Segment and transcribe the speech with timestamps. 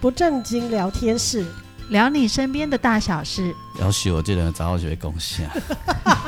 [0.00, 1.44] 不正经聊天室，
[1.90, 3.54] 聊你身边的大小事。
[3.78, 5.48] 要许我这人早就会贡献。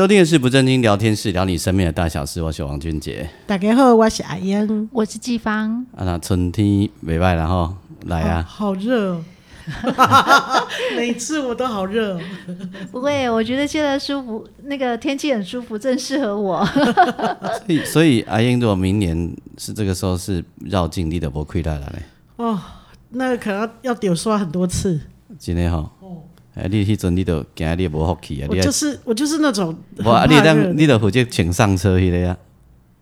[0.00, 2.40] 收听的是不正经聊天室，聊你身边的大小事。
[2.40, 3.28] 我是王俊杰。
[3.46, 5.84] 大家好，我是阿英，我是季芳。
[5.94, 7.74] 啊，那春天未歹然后
[8.06, 9.22] 来啊，好热，
[10.96, 12.18] 每次我都好热。
[12.90, 16.64] 不会，我觉得现在舒服，那个天气很舒服，正适合我。
[17.66, 22.02] 所以，所以阿英，如果明年是这个时候是绕境，你都不亏待了嘞。
[22.36, 22.58] 哦，
[23.10, 24.98] 那个可能要丢刷很多次。
[25.38, 25.92] 今天哈。
[26.60, 28.46] 哎，你迄阵你都惊你无福气啊！
[28.50, 32.36] 我就是我就是那种，我啊，你当你都负责请上车去了呀？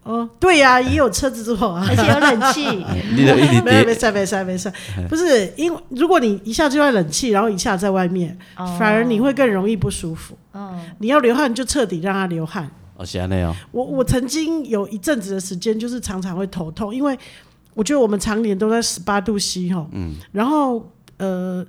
[0.04, 2.64] 哦，对呀，也有车子坐啊， 而且有冷气。
[3.14, 4.72] 你都一直没没事没事没事，
[5.08, 10.34] 不是因为如果你一下就在冷气，然后一下在外面，反而你会更容易不舒服。
[10.54, 12.70] 嗯，你要流汗就彻底让它流汗。
[12.96, 13.54] 哦，是安尼哦。
[13.70, 17.18] 我我曾经有一阵子的时间，就是常常会头痛，因为
[17.74, 21.66] 我觉得我们常年都在十八度 C 哈，嗯，然后呃。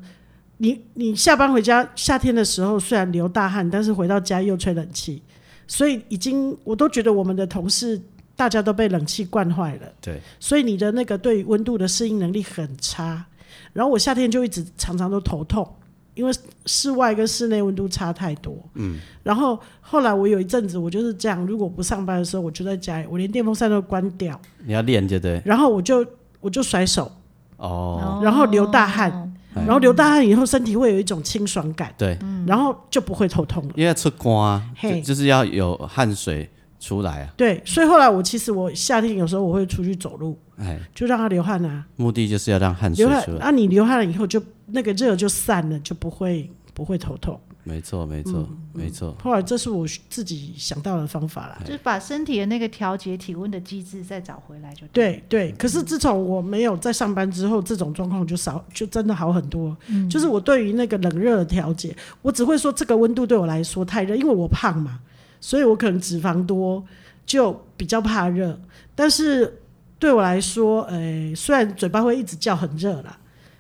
[0.62, 5.22] 你你下班回家，夏天的时候虽然流大汗，但是回到家又吹冷气，
[5.66, 8.00] 所以已经我都觉得我们的同事
[8.36, 9.88] 大家都被冷气惯坏了。
[10.02, 13.26] 对，所以你的那个对温度的适应能力很差。
[13.72, 15.66] 然后我夏天就一直常常都头痛，
[16.14, 16.32] 因为
[16.66, 18.58] 室外跟室内温度差太多。
[18.74, 19.00] 嗯。
[19.24, 24.38] 然后后来我有一阵子我就是这样，如果不上班的时候，我就在家里，我连电风扇都关掉。
[24.66, 25.42] 你要练就对。
[25.46, 26.06] 然后我就
[26.42, 27.10] 我就甩手。
[27.56, 28.20] 哦。
[28.22, 29.29] 然后流大汗。
[29.54, 33.74] 然后流大汗以后，身体会有一种清爽感，对，然后就不会头痛了。
[33.76, 37.34] 因为出汗，就就是要有汗水出来啊。
[37.36, 41.84] 对，所以后来我其实我夏天有时候我会出去走路，哎，就让它流汗啊。
[41.96, 43.38] 目的就是要让汗水出来。
[43.40, 47.40] 那，你流汗了以后，就那个热就散了，就不会不会头痛。
[47.70, 49.16] 没错，没错，没错。
[49.22, 55.22] 后来这是我自己想到的方法啦，就是把身体的那个调节体温的机制再找回来就对。
[55.30, 59.78] 对对，可是自从我没有在上班之后，这种状况就少，就真的好很多。
[59.88, 65.00] 嗯，就是我对于那个冷热的调节，我只会说这个温度对我来说太热，因为我胖嘛，
[65.40, 66.84] 所以我可能脂肪多，
[67.26, 68.60] 就比较怕热。
[68.96, 69.62] 但是
[70.00, 73.18] 对我来说，呃，虽然嘴巴会一直叫很热啦，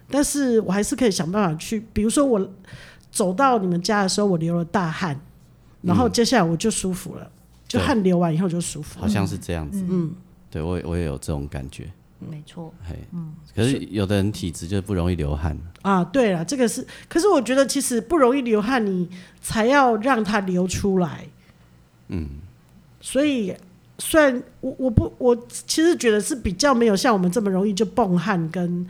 [0.09, 2.49] 但是我还是可以想办法去，比如说我。
[3.19, 5.19] 走到你们家的时候，我流了大汗，
[5.81, 7.31] 然后接下来我就舒服了，嗯、
[7.67, 9.01] 就汗流完以后就舒服了。
[9.01, 10.13] 好像是这样子，嗯，
[10.49, 15.57] 对我我也有这种感觉，没错，嘿，嗯，可是有的人体质就不容易流汗。
[15.81, 16.01] 啊。
[16.05, 19.09] 对了，这个是，可是我觉得其实不容易流汗，你
[19.41, 21.27] 才要让它流出来，
[22.07, 22.25] 嗯，
[23.01, 23.53] 所以
[23.97, 25.35] 虽然我我不我
[25.67, 28.87] 其实觉得是比较没有像我们这么容易就蹦汗跟。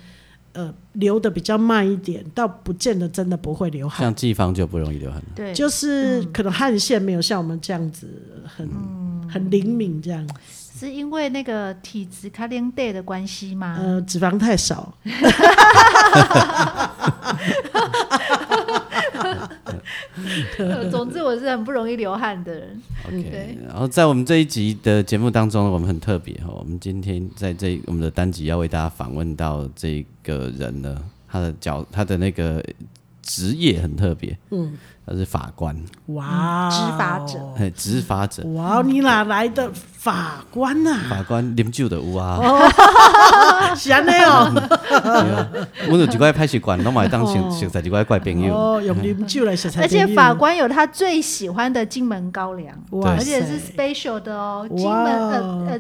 [0.60, 4.02] 呃，流的比较慢一点，倒不见得真的不会流汗。
[4.02, 10.28] 像季芳就不容易流汗，对，就是可能汗腺没有像我们这样子很、嗯、很灵敏这样。
[10.78, 13.78] 是因为那个体质卡丁带的关系吗？
[13.80, 14.94] 呃，脂肪太少。
[20.92, 22.82] 总之，我是很不容易流汗的人。
[23.08, 32.64] OK，然后在我们这一集的节目当中，我们很特别哈，我们今天在这我们的单集要为大家访问到这个人呢，他的角，他的那个
[33.30, 34.74] 职业很特别，嗯。
[35.06, 35.76] 他是法官，
[36.08, 40.96] 哇，执法者，哎，执法者，哇，你哪来的法官呐？
[41.10, 42.40] 法官啉酒的有啊，
[43.76, 44.54] 是安尼哦。
[45.90, 48.54] 我有几块拍戏馆，拢买当成实在几块怪朋友。
[48.56, 49.54] 哦，用啉酒来。
[49.82, 55.80] 而且法官有他最喜欢的金门高粱，哇，而且是 special 的哦，金门呃呃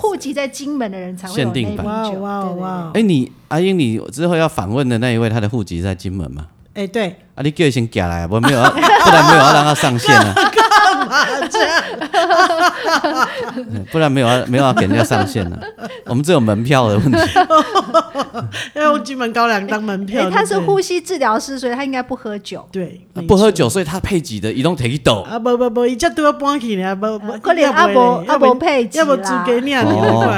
[0.00, 1.82] 户籍在金门的人才会有那瓶酒。
[1.82, 2.90] 哇哇哇！
[2.94, 6.46] 哎，你阿英，你之后要访问的那一位，他的户籍在金门吗？
[6.76, 10.34] 哎、欸，对，啊，你叫他先夹来，我没有要，不然没有要让他上线啊。
[10.36, 11.82] 干嘛这样？
[13.90, 15.88] 不然没有要没有要给人家上线了、啊。
[16.04, 17.18] 我们只有门票的问题。
[18.76, 20.22] 要用金门高粱当门票。
[20.22, 22.68] 欸、他是呼吸治疗师，所以他应该不喝酒。
[22.70, 25.26] 对，不喝酒，所以他配给的移动体一抖。
[25.30, 29.82] 啊不不不，一家都要搬去呢，不不，可能阿伯阿伯配给要不租给你啊？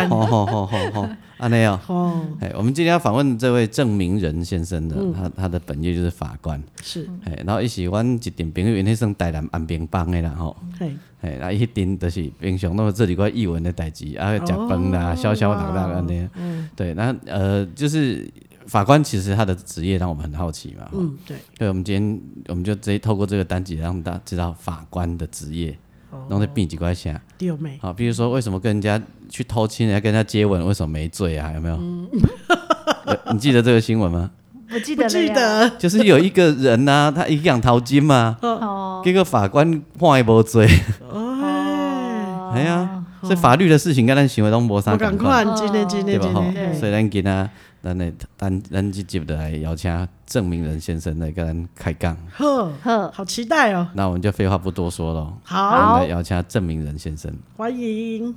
[0.08, 1.08] 好好好好好。
[1.38, 18.28] 啊，没有哦，哎，我们今天要访问这位郑明仁先生的，嗯、他他的本业就是法官，是，哎，然后一起阮一点朋友，因为算台南安平帮的啦，吼，哎，哎，那一定就是平常都这里块译文的代志，啊，食饭啦，消消荡荡安尼，嗯，对，那呃，就是
[18.66, 20.88] 法官其实他的职业让我们很好奇嘛。
[20.92, 21.36] 嗯，对。
[21.56, 25.78] 对，我们今天我们就直接透过这个单集让大家知道法官的职业，
[26.10, 27.20] 然后在边几块下。
[27.80, 31.52] 好，比如说为什么跟人家去偷亲，人家跟人家接吻，为什么没罪啊？
[31.54, 31.76] 有没有？
[31.76, 32.08] 嗯、
[33.32, 34.30] 你记得这个新闻吗？
[34.70, 40.68] 我记得，记得，就是有一个人呐、啊，他一样淘金嘛，哦，结果法官判一波罪。
[41.10, 46.44] 哦，哎呀，所以法律的事情跟咱行为都无啥共款，对吧？
[46.78, 47.50] 所以咱今仔，
[47.82, 52.16] 咱来咱咱这集的来邀请郑明仁先生来跟咱开杠。
[52.32, 53.88] 呵呵，好期待哦。
[53.94, 58.34] 那我们就废话不多说了，好，我们来邀请郑明仁先生，欢迎。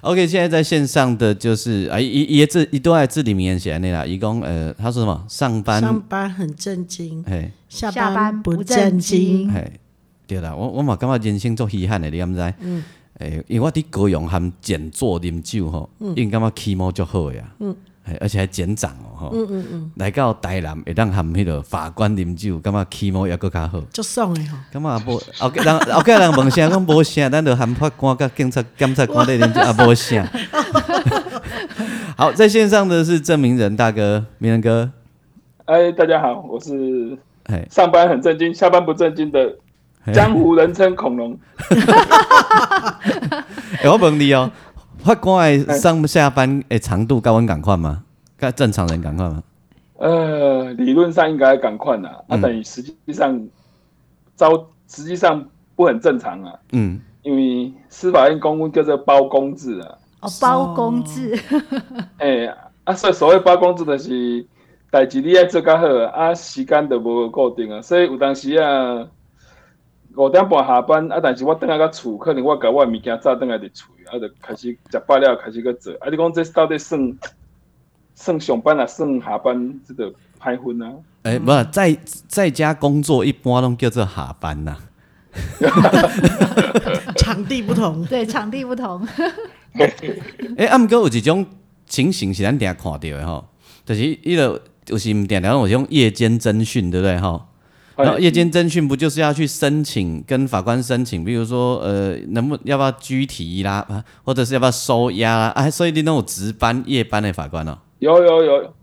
[0.00, 5.24] OK，现在在线上的就是啊，一一字一段字里面写那啦，一共呃，他说什么？
[5.28, 5.80] 上班。
[5.80, 9.80] 上班很正经，嘿，下班不正经，嘿，
[10.26, 12.54] 对啦，我我嘛感觉人生做稀罕的，你敢知？
[12.58, 12.82] 嗯，
[13.18, 17.74] 诶，因为我伫高雄含简作啉酒吼，因感觉气毛足好呀，嗯。
[18.18, 30.26] 而且还减长哦，吼，嗯嗯嗯，来到台南会当含迄个法官啉酒，感觉气毛也搁较好，足爽诶吼，感觉也无，OK，人 OK，人问声讲无声，咱就含法官甲警察检察官咧啉酒也 无声。
[32.18, 34.90] 好，在线上的是证明人大哥，明仁哥，
[35.66, 39.56] 哎，大家好，我是哎，上班很正经，下班不正经的
[40.12, 41.38] 江湖人称恐龙。
[43.82, 44.50] 哎， 我问你哦。
[44.98, 48.04] 法官的上下班诶长度跟阮赶快吗？
[48.36, 49.42] 跟正常人赶快吗？
[49.98, 53.40] 呃，理论上应该赶快啦，啊，等于实际上
[54.36, 55.44] 招实际上
[55.76, 56.52] 不很正常啊。
[56.72, 59.98] 嗯，因为司法院公务叫做包工制啊。
[60.20, 61.36] 哦，包工制。
[62.18, 64.46] 哎、 欸，啊，所以所谓包工制就是
[64.90, 69.04] 代志你爱做较好啊，时间就无固定啊，所以有当时啊
[70.16, 73.86] 五点半下班啊，但是我等下到厝，可能我甲我物件早等下伫厝。
[74.10, 75.90] 啊，就开始食饱了，开始去做。
[75.94, 77.18] 啊，你讲这到底算
[78.14, 80.92] 算上班啊，算下班，这个歹分啊？
[81.22, 81.96] 诶、欸，不，在
[82.28, 84.84] 在家工作一般拢叫做下班呐、啊。
[87.16, 89.00] 场地不同，对，场地不同。
[89.80, 89.90] 哎、
[90.58, 91.46] 欸，啊，毋过有一种
[91.86, 93.48] 情形是咱定看到的吼，
[93.86, 97.46] 就是伊个就是毋定定有种夜间侦讯，对不对吼？
[97.94, 103.86] 然后夜间侦讯不就是要去申请跟法官申请，比如说呃，能不要不要拘提啦，
[104.24, 105.48] 或者是要不要收押啦？
[105.48, 108.74] 啊，所以你那种值班夜班的法官哦，有有有，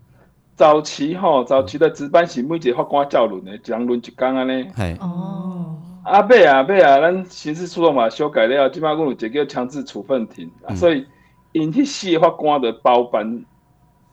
[0.54, 4.62] 早期吼，早期的值班是每一个法官照轮的，一人轮一工安尼。
[4.76, 11.04] 系哦，啊，尾啊尾啊，咱刑事诉讼法修改了，基本上有一个叫强制处分庭，嗯、所以
[11.52, 13.44] 因迄四个法官的包办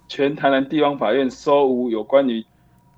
[0.08, 2.44] 全台南地方法院所有有关于。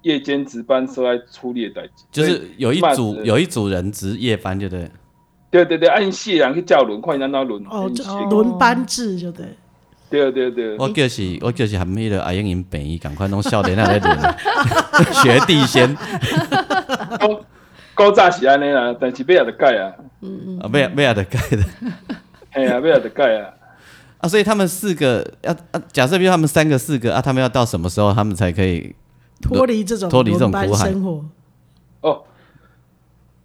[0.03, 4.89] 夜间值班是来处理的代志，就是有一组有一组人值夜班，就对。
[5.51, 7.63] 对对对，按四个人去叫轮，看人哪轮。
[7.71, 7.91] 哦，
[8.29, 9.45] 轮班制就对。
[10.09, 10.77] 对对对。
[10.77, 14.19] 我就是我就是含迄个阿英因病伊赶快弄少年那来轮，
[15.23, 15.95] 学弟先。
[17.19, 17.41] 高
[17.95, 19.91] 高早是安尼啦，但是尾也得改啊。
[20.21, 20.59] 嗯嗯。
[20.59, 21.63] 啊尾仔尾仔得改的。
[22.51, 23.49] 嘿啊，尾也得改啊。
[24.19, 28.95] 啊，所以他们四个要啊，假设比如他们三个四个啊，他们要到什么时候他们才可以？
[29.41, 31.25] 脱离这种脱离这种苦海生活
[32.01, 32.23] 哦，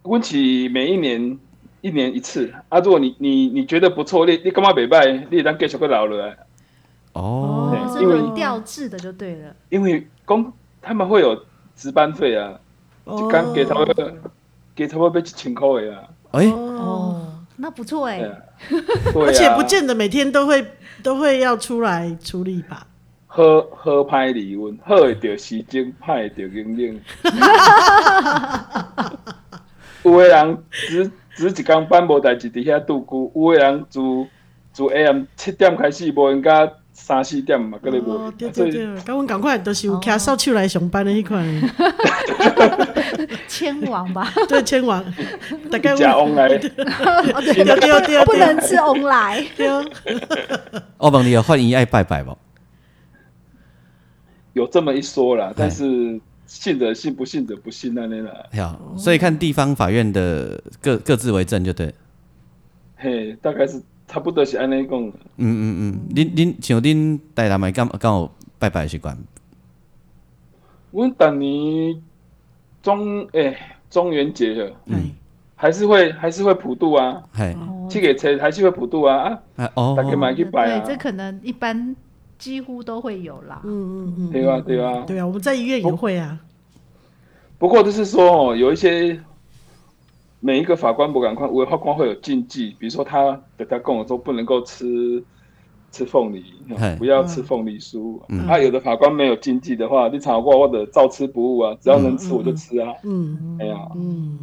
[0.03, 1.37] 温起每一年
[1.81, 2.79] 一年一次啊。
[2.79, 5.25] 如果你你你觉得不错，你你干嘛别拜？
[5.29, 6.35] 你当继续个老了
[7.13, 9.55] 哦，因为调制的就对了。
[9.69, 11.43] 因为公他们会有
[11.75, 12.59] 值班费啊，
[13.05, 13.87] 就刚给他们
[14.75, 16.03] 给他们被一千块的啊。
[16.31, 18.19] 哎哦，那不错哎，
[19.15, 20.65] 而且不见得每天都会
[21.01, 22.87] 都会要出来处理吧。
[23.35, 23.43] 好
[23.75, 27.01] 好歹离婚，好会着时间，歹会着经验。
[30.03, 33.99] 有诶人只只一工班无代志，伫遐度过；有诶人自
[34.71, 38.13] 自 AM 七点开始，无闲甲三四点嘛，搁咧无。
[38.13, 41.45] 哦，对对对，甲阮共款，都是有骑扫帚来上班的迄款。
[43.49, 44.31] 千王吧？
[44.47, 45.03] 对，千王。
[45.69, 46.47] 大概加翁来。
[46.57, 49.45] 对对对，不能吃翁来。
[50.97, 52.37] 我问你，欢迎爱拜拜不？
[54.55, 58.31] 有这么一说啦，但是信者信，不信者不信那那啦。
[58.55, 61.93] 好，所以看地方法院的各各自为政就对。
[62.95, 64.97] 嘿，大概是差不多是安尼讲。
[65.03, 69.17] 嗯嗯嗯，恁恁像恁台南的刚刚有拜拜习惯。
[70.91, 72.01] 阮当年
[72.81, 73.57] 中诶、欸、
[73.89, 75.11] 中元节，嗯，
[75.55, 77.53] 还是会还是会普渡啊，嘿，
[77.89, 80.79] 去给车还是会普渡啊啊，哦，大家买去拜啊。
[80.79, 81.93] 对，这可能一般。
[82.37, 86.39] 几乎都会有啦，嗯嗯嗯，对啊对啊，对啊，我们在医院也会啊。
[87.57, 89.19] 不过就是说哦，有一些
[90.41, 95.23] 每一个法官不敢看，有的法官会有禁忌，比如说他给他跟我说不能够吃
[95.91, 96.43] 吃凤梨，
[96.99, 98.19] 不要吃凤梨酥。
[98.45, 102.91] 啊，有的法官没有禁忌的话，你炒过或者照吃不误啊，只要能吃我就吃啊。
[103.03, 104.37] 嗯，哎呀，嗯，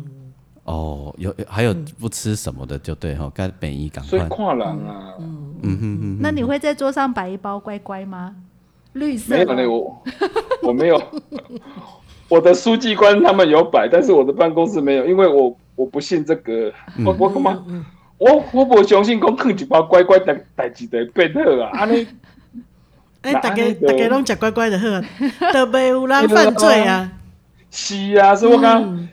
[0.64, 4.08] 哦，有还有不吃什么的就对哈，该本一赶快。
[4.08, 6.18] 所以跨栏啊，嗯嗯嗯。
[6.20, 8.34] 那你会在桌上摆一包乖乖吗？
[8.94, 9.34] 绿色？
[9.54, 10.02] 没有，我
[10.68, 11.02] 我没有。
[12.28, 16.72] 我的书记官他们有摆，但是我的办公室没有，因为我我不信这个。
[17.04, 17.64] 我我干嘛？
[18.18, 21.70] 我我不相信讲放一包乖乖代代志就会变好啊！
[21.80, 22.06] 安尼，
[23.22, 24.86] 哎，大家大家拢食乖乖的好，
[25.52, 27.10] 都袂有人犯罪啊。
[27.70, 29.08] 是啊，所以我讲，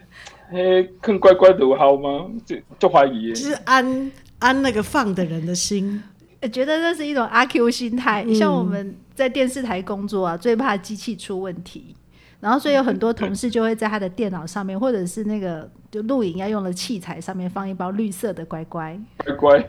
[0.52, 2.26] 嘿，放乖乖就有效吗？
[2.46, 3.34] 就就怀疑。
[3.34, 6.04] 就是安安那个放的人的心，
[6.48, 8.26] 觉得这是一种阿 Q 心态。
[8.34, 11.96] 像我们在电视台工作啊，最怕机器出问题。
[12.40, 18.98] 然后，所以有很多同事就会在他的电脑上面，或者是那个就录影要用的器材上面放一包绿色的乖乖。
[19.18, 19.68] 乖乖，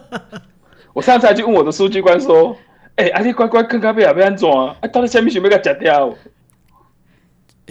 [0.92, 2.54] 我上次还去问我的书记官说
[2.96, 4.76] ：“哎、欸，阿、啊、你乖乖看咖啡要不要安怎啊？
[4.82, 6.08] 啊，到底下面想不要给它吃掉？”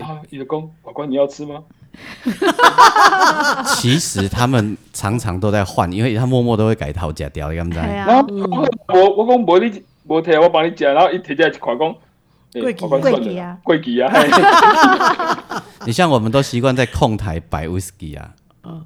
[0.03, 1.63] 啊，你的公乖乖，你要吃吗？
[3.75, 7.89] 其实他们常常都在换，因为他默默都会改套假掉，你知道吗？
[7.89, 8.25] 然后
[8.87, 11.95] 我我讲无你无提，我帮你吃，然后一提起来一块讲。
[12.51, 14.11] 贵记贵记啊，贵记啊！
[15.85, 18.31] 你像我们都习惯在控台摆 whisky 啊，
[18.63, 18.81] 哦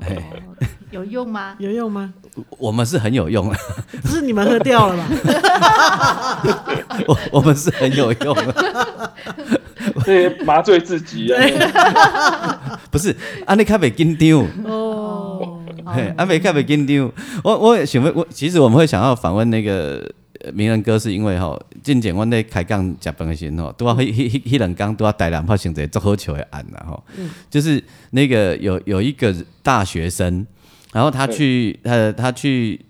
[0.90, 1.54] 有用吗？
[1.60, 2.12] 有用吗？
[2.58, 3.56] 我们是很有用的，
[4.02, 5.04] 不是你们喝掉了吧？
[7.06, 9.12] 我我们是很有用的，
[10.04, 12.80] 对，麻醉自己啊！
[12.90, 13.14] 不是，
[13.46, 15.60] 安尼卡袂紧张哦，
[16.16, 17.12] 安尼卡袂紧张。
[17.44, 20.12] 我我想问，我其实我们会想要访问那个。
[20.54, 30.46] 名人哥是因为吼，进前阮咧开讲食饭的时候吼，拄啊迄迄迄迄两工拄啊台南发生一个足好笑的案啦吼，嗯、就是那个有有一个大学生，
[30.94, 32.80] 然后他去他他去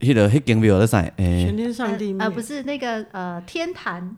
[0.00, 0.98] 迄个迄间庙咧啥？
[1.18, 4.16] 诶，全天上帝啊，不是那个呃天坛。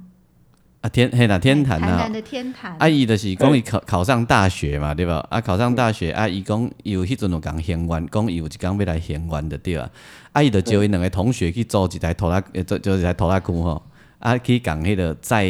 [0.88, 2.76] 天嘿啦，天坛啊，的天坛。
[2.78, 5.26] 阿姨就是讲伊考考上大学嘛，对吧？
[5.30, 9.88] 啊，考上大学，啊，伊讲有迄阵有讲献愿，讲伊有一工要来献愿的对啊。
[10.32, 13.82] 阿姨就招伊两个同学去租一台拖拉，呃，租租一台拖拉机吼，
[14.18, 15.44] 啊，去讲迄个载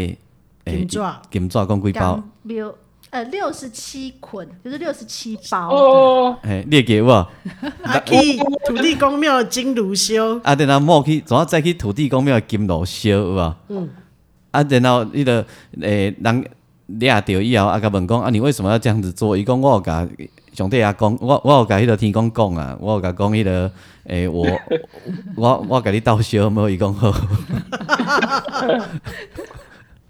[0.65, 1.01] 金纸，
[1.31, 2.23] 金纸讲几包？
[2.45, 2.75] 六
[3.11, 5.69] 呃六十七捆，就是六十七包。
[5.71, 7.11] 哦，哎，你记有无？
[7.83, 10.39] 啊，去土地公庙金炉烧。
[10.43, 13.55] 啊，等下莫去，总要再去土地公庙金炉烧，有无？
[13.69, 13.89] 嗯。
[14.57, 15.45] 啊，然后迄个
[15.83, 16.45] 诶人
[16.87, 19.37] 掠着以后，啊，甲问讲啊，你为什么要这样子做？
[19.37, 20.09] 伊讲我有甲
[20.53, 23.71] 上帝阿讲，我我有甲迄个天公讲啊，我有甲讲迄个
[24.05, 24.47] 诶，我
[25.37, 27.13] 我我甲你斗烧，无伊讲好。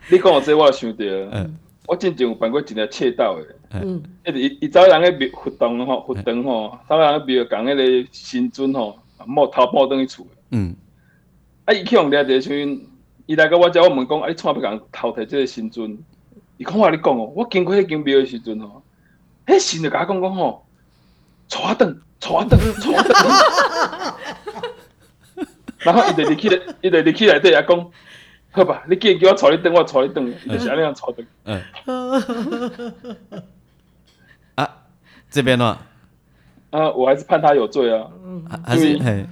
[0.09, 1.57] 你讲我这我想着，嗯，
[1.89, 3.37] 我之前有办过一个窃盗
[3.71, 10.77] 诶，嗯，一直伊走人诶活动吼，活动吼，走人庙讲迄个新尊吼，莫头摸转去厝，嗯，
[11.65, 12.79] 啊，伊去互掠着时。
[13.27, 15.99] 伊来个我遮我问讲，啊，你创不讲偷摕即个神尊？
[16.59, 18.83] 伊讲我甲你讲哦，我经过迄间庙的时阵哦，
[19.47, 20.67] 迄神就甲我讲讲吼，
[21.49, 23.15] 坐啊凳，坐啊凳， 坐啊凳。
[25.81, 27.91] 然后伊就入去了，伊就入去内底也讲，
[28.53, 31.27] 好吧，你既然叫我坐你凳，我坐你凳，伊就是安尼样坐凳。
[31.45, 31.61] 嗯。
[34.55, 34.85] 啊，
[35.31, 35.79] 这边呢？
[36.71, 38.09] 啊，我还是判他有罪啊。
[38.25, 39.27] 嗯，还是嘿。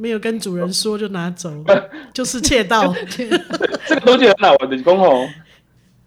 [0.00, 1.52] 没有跟主人说就拿走，
[2.14, 2.94] 就是窃盗。
[3.86, 5.26] 这个东西很好玩，就是讲吼，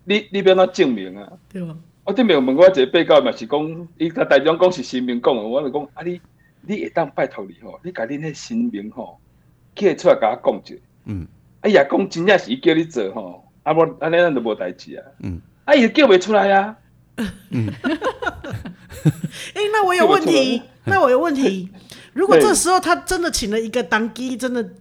[0.06, 1.32] 你你不要那证明啊。
[1.48, 1.78] 对吧？
[2.04, 6.20] 我顶面问过一个被告嘛，是讲伊甲台中讲是新民讲的，我就讲啊，你
[6.62, 9.20] 你会当拜托你吼，你甲恁迄新民吼，
[9.76, 10.76] 叫出来甲我讲一下。
[11.06, 11.28] 嗯。
[11.62, 15.06] 哎呀，讲真正是伊叫你做吼，啊无安尼咱就无代志啊。
[15.22, 15.40] 嗯。
[15.66, 16.76] 啊，伊叫袂出来呀。
[17.52, 17.74] 嗯。
[19.54, 21.70] 哎， 那我有问题，那我有问题。
[22.14, 24.74] 如果这时候他真的请了一个当机，真的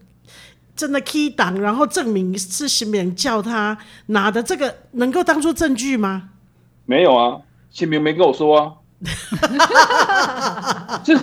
[0.77, 6.31] 真的 key 档，然后证明是新民叫他拿的，这个能够当做证据吗？
[6.85, 8.73] 没有啊，新民没跟我说啊。
[11.03, 11.17] 就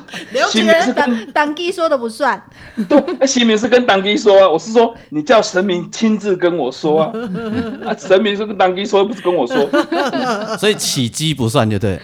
[0.50, 2.42] 新明是当当机说的不算。
[2.90, 7.12] 对，新明是跟当机说啊，我是说你叫神明亲自跟我说啊，
[7.86, 9.70] 啊，神明是跟当机说，不是跟我说，
[10.58, 12.00] 所以起机不算，就对。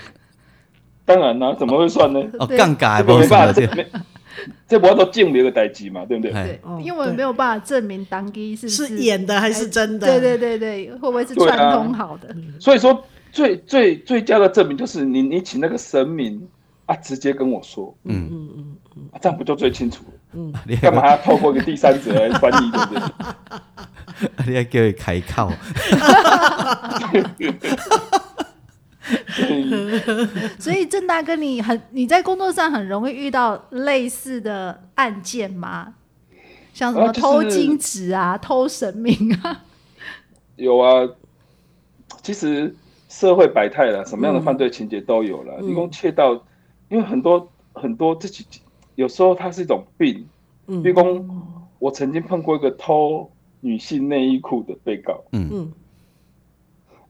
[1.05, 2.19] 当然啦，怎么会算呢？
[2.39, 3.67] 哦，尴尬，没办法，这
[4.67, 6.31] 这不要说证明的代志嘛，对不对？
[6.31, 10.07] 对，因为没有办法证明当机是是演的还是真的。
[10.07, 12.35] 对对对对，会不会是串通好的？
[12.59, 13.03] 所以说，
[13.35, 16.47] 最最最佳的证明就是你你请那个神明
[16.85, 20.05] 啊，直接跟我说，嗯嗯嗯嗯，这样不就最清楚？
[20.31, 23.01] 嗯，你干嘛要透过一个第三者来翻译，对不对？
[24.47, 25.51] 你还叫你开口。
[30.57, 35.95] 所以郑大哥，你很你在工作上很容易遇到类似的案件吗？
[36.73, 39.63] 像什么偷金纸啊、啊就是、偷神明啊，
[40.55, 41.05] 有啊。
[42.21, 42.73] 其实
[43.15, 45.61] 社会百态了，什么样的犯罪情节都有了。
[45.61, 46.33] 你讲窃盗，
[46.89, 48.45] 因为很多很多自己
[48.95, 50.27] 有时候它是一种病。
[50.67, 53.31] 嗯，比如讲，我曾经碰过一个偷
[53.61, 55.23] 女性内衣裤的被告。
[55.31, 55.71] 嗯嗯。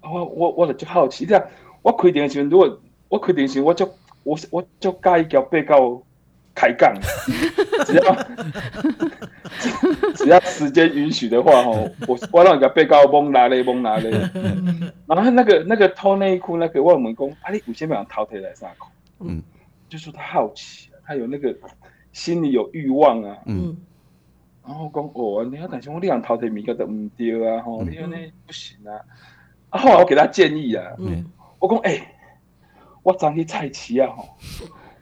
[0.02, 1.44] 我我我就好奇，这样
[1.82, 3.90] 我开庭时，如果我开庭时，我就
[4.22, 6.04] 我我就介意叫被告
[6.56, 6.94] 开杠，
[7.86, 8.16] 只要
[10.16, 14.10] 只要时间允许的话，吼，我我让人家被告崩拿嘞崩拿嘞。
[15.06, 18.88] 然后那个那个偷内裤那个我问讲，啊你有啥物样偷摕来啥口？
[19.20, 19.44] 嗯，
[19.90, 21.54] 就说他好奇，他有那个
[22.14, 23.38] 心里有欲望啊。
[23.46, 23.76] 嗯。
[24.66, 28.98] 然后讲哦，你要担心我这样偷摕物件都唔对啊，吼，你安尼不行啊。
[29.70, 31.26] 后来我给他建议啊，嗯、
[31.60, 32.08] 我讲诶、欸，
[33.04, 34.30] 我昨去菜市啊吼，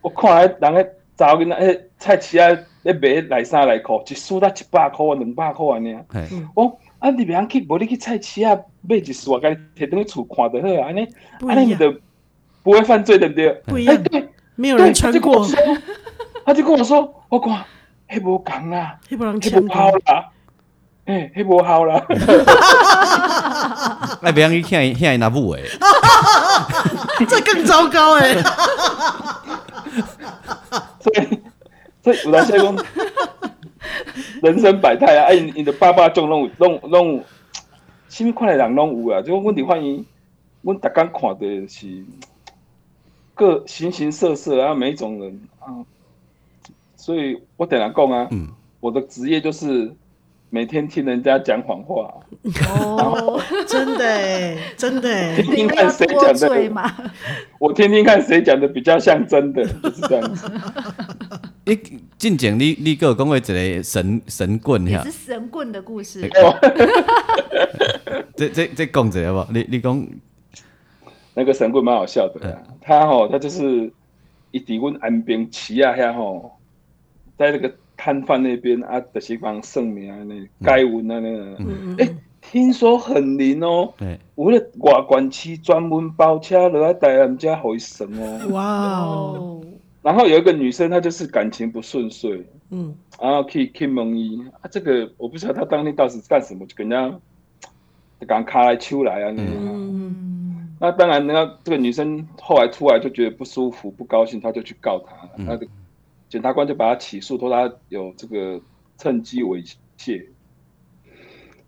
[0.02, 0.94] 我看来人个
[1.26, 2.50] 查某囡仔诶菜市啊
[2.84, 6.02] 咧卖内衫内裤，一束才一百箍啊，两百箍安尼啊。
[6.54, 11.08] 我啊你别去，无你去菜市啊买一束啊，甲你摕倒去厝看就好啊，安尼
[11.48, 11.94] 安尼你就
[12.62, 13.50] 不会犯罪对不对？
[13.66, 15.48] 不一样，对，没有人穿过。
[16.46, 17.64] 他就跟我说，我讲，
[18.10, 20.30] 迄无共啦，迄无好啦。
[21.06, 22.02] 哎，迄无效啦！
[24.24, 25.62] 哎，别让你听，听那部诶，
[27.28, 28.34] 这更糟糕哎！
[32.04, 32.76] 所以，所以有当时讲，
[34.42, 35.26] 人生百态啊！
[35.28, 37.24] 哎，你的爸爸种拢有，拢拢，
[38.10, 39.22] 什么款的人拢有啊？
[39.22, 40.06] 就问题欢迎，
[40.62, 42.04] 阮逐工看的是
[43.34, 45.82] 各形形色色啊，每一种人啊。
[46.98, 49.96] 所以我等人讲啊，嗯，我的职业就是。
[50.54, 52.14] 每天听人家讲谎话
[52.70, 56.48] 哦， 真的真的，听听看谁讲的，
[57.58, 60.52] 我听听看谁讲的比较像真的，就是这样子。
[61.66, 61.76] 你
[62.20, 65.02] 进前你你给我讲过一个神神棍呀？
[65.06, 66.30] 是神棍的故事。
[68.38, 69.48] 这这这讲一下好不好？
[69.52, 70.08] 你你讲
[71.34, 73.92] 那个神棍蛮好笑的，嗯、他吼他就是
[74.52, 76.60] 一直问安平起啊遐吼，
[77.40, 77.74] 在那个。
[78.04, 80.36] 摊贩那边啊，就是帮算命啊，那
[80.78, 82.10] 解运啊，那个，哎，
[82.42, 83.94] 听说很灵哦。
[83.96, 88.50] 对，我的外观区专门包车来带人家回神哦。
[88.50, 89.62] 哇哦！
[90.02, 97.18] 然后有一个女生，她就是感情不顺遂，嗯，然后去去蒙医啊，这个我不知道她当天到底是干什么，就跟人家
[98.20, 105.66] 就刚卡来秋来啊，那嗯，那当然，那这个女生后来出来就觉得不舒服、不高兴，她就去告他，那个。
[106.34, 108.60] 检察官就把他起诉，说他有这个
[108.98, 110.26] 趁机猥亵。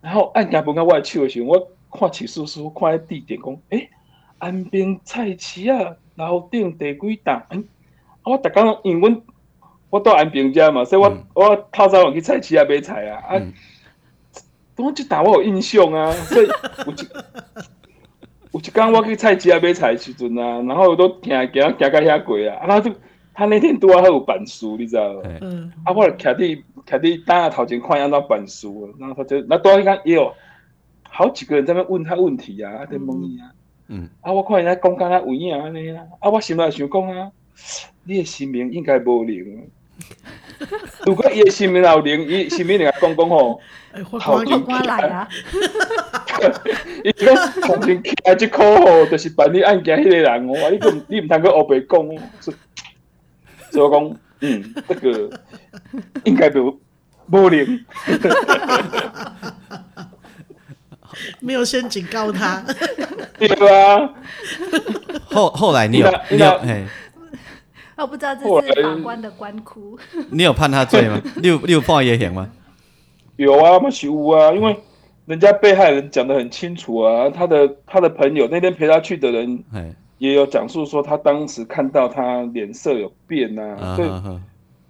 [0.01, 3.87] 然后案件本该外去的时候，我看起诉书，看在地点讲，哎，
[4.39, 7.45] 安平菜市啊，楼顶第几档？
[7.51, 7.63] 嗯，
[8.23, 9.21] 我逐工因为
[9.91, 13.41] 我到安平家嘛，所以我、嗯、我透早去菜市啊买菜啊，啊，
[14.77, 16.95] 我就打我有印象啊，所以有一
[18.51, 22.91] 有一工我去菜市啊买菜时阵啊，然后我都行行行到遐过啊，然后就。
[23.35, 25.21] 他那天多还有板书，你知道吗？
[25.41, 30.33] 嗯，啊，我徛伫徛伫大家头前看样到板书，然后他就那多一看也有
[31.03, 33.51] 好几个人在那问他问题啊，在问伊啊，
[33.89, 37.29] 嗯，啊，我看人家讲讲他有影安尼啊，啊，我心内想讲啊，
[38.05, 39.67] 你的姓名应该无灵，
[41.05, 43.59] 如果伊的姓名有灵，伊姓名人家讲讲吼，
[44.19, 45.09] 好警来。
[45.09, 45.27] 啊，
[47.03, 52.15] 伊个头前开这口吼，就是办理案件迄个人哦，你唔你唔通去黑白讲哦。
[53.75, 55.29] 所以讲，嗯，这个
[56.23, 56.79] 应该都
[57.31, 57.85] 无灵，
[61.39, 62.63] 没有先警告他，
[63.37, 64.09] 对啊。
[65.25, 66.85] 后后来你有你有嘿，
[67.97, 69.99] 我不知道这是法官的官哭。
[70.29, 71.21] 你有判他罪吗？
[71.41, 72.49] 你有你有判也行吗？
[73.35, 74.77] 有啊，马是有啊，因为
[75.25, 79.63] 人家被害人讲的很清楚啊，他的他的朋友那天陪他去的人，
[80.17, 84.09] 也有讲述说，他当时看到他脸色有变呐、啊，所以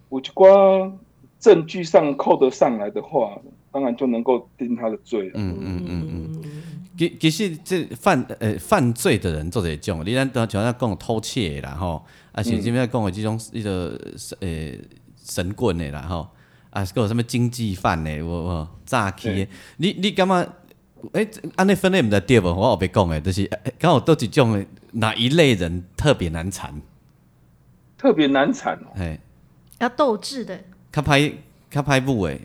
[0.09, 0.97] 我就光
[1.39, 3.38] 证据上扣得上来的话，
[3.71, 5.31] 当然就能够定他的罪了。
[5.35, 6.51] 嗯嗯嗯嗯。
[6.97, 13.99] 其其实这犯呃犯罪的人做这种，你咱都像咱讲偷窃啦吼，啊是这边讲的这种一个
[14.39, 14.47] 呃
[15.23, 16.27] 神棍的啦吼，
[16.69, 20.45] 啊还有什么经济犯的，我我诈欺的，你你干嘛？
[21.11, 22.47] 哎，安那分类唔在对不？
[22.47, 26.81] 我后边讲的，就是刚好都一种哪一类人特别难缠？
[27.97, 28.88] 特别难缠哦。
[28.95, 29.19] 哎，
[29.79, 30.60] 要斗智的。
[30.91, 31.31] 他拍
[31.69, 32.39] 他拍不诶。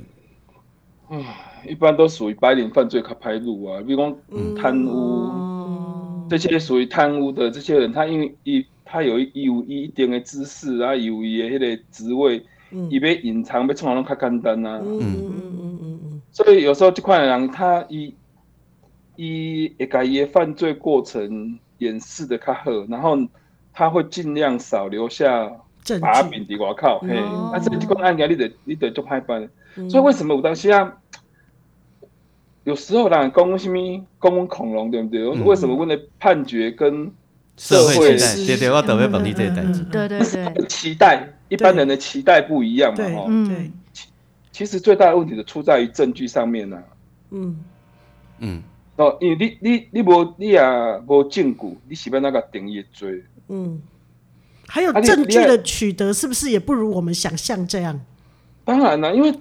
[1.11, 1.25] 嗯，
[1.69, 4.17] 一般都属于白领犯罪他拍路啊，比如讲
[4.57, 12.45] 贪污，嗯、这些属于贪污的这些人，他因为一他有一有一定的知识啊，有伊的迄个职位，
[12.89, 14.81] 伊要隐藏要创啥拢较简单啊。
[14.83, 16.23] 嗯嗯嗯嗯嗯。
[16.33, 18.15] 所以有时候这款人他伊
[19.17, 23.19] 伊会把伊的犯罪过程掩饰的较好，然后
[23.75, 25.51] 他会尽量少留下
[26.01, 27.01] 把柄伫外口。
[27.03, 27.19] 嘿，
[27.53, 29.47] 啊，这这款案件你得你得做歹办。
[29.91, 30.97] 所以为什么我当时啊？
[32.65, 35.27] 有时候人讲什么讲恐龙对不对？
[35.29, 37.11] 为什么问的判决跟
[37.57, 43.73] 社会对对，我特别本地这一代子，对对对，期待一般人的期待不一样嘛，哈，嗯，
[44.53, 46.83] 其实最大的问题是出在于证据上面呢，
[47.31, 47.65] 嗯
[48.39, 48.63] 嗯，
[49.01, 50.61] 哦，因为你你你无你也
[51.07, 53.81] 无证据，你是要那个定义罪，嗯，
[54.69, 57.99] 还有证据的取得是不是也不如我们想象这样？
[58.63, 59.35] 当然了，因为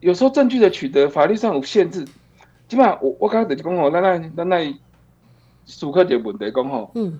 [0.00, 2.04] 有时候证据的取得法律上有限制。
[2.66, 4.74] 基本上，我我刚才就是讲吼，咱咱咱咱
[5.64, 7.16] 思考一个问题讲吼，嗯，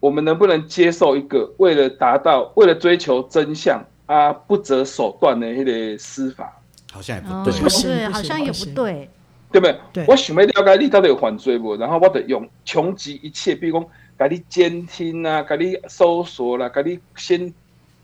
[0.00, 6.50] 我们能不能接受一个为了达到、为了追求真相啊不择手段的那个司法？
[6.90, 9.10] 好像也不对，不是，好像也不对，
[9.50, 9.78] 对不对？
[9.92, 11.76] 对，我想要了解你到底有犯罪不？
[11.76, 13.88] 然后我得用穷极一切，比如讲，
[14.28, 17.52] 给你监听啊，给你搜索啦，给你先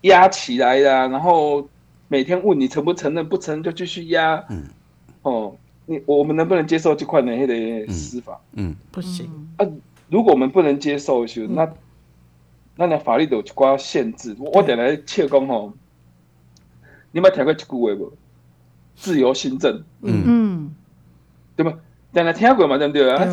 [0.01, 1.67] 压起来啦，然后
[2.07, 4.63] 每天问你承不承认，不承认就继续压，嗯，
[5.21, 5.55] 哦。
[5.89, 8.37] 你我们能不能接受这块的那个司法？
[8.51, 9.25] 嗯，不行。
[9.55, 9.65] 啊，
[10.09, 11.65] 如果我们不能接受，就那
[12.75, 14.35] 那那法律都有一寡限制。
[14.37, 15.71] 我我点来切工吼，
[17.13, 18.11] 你有听过一句话无？
[18.97, 19.81] 自由新政。
[20.01, 20.75] 嗯嗯，
[21.57, 21.73] 对吧？
[22.13, 22.77] 但来听过嘛？
[22.77, 23.27] 对不对啊？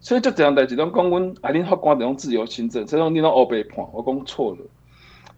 [0.00, 4.58] 所以就这样代志，拢讲阮啊，恁法官这种自由心证，所以讲你拢黑白判，我讲错了。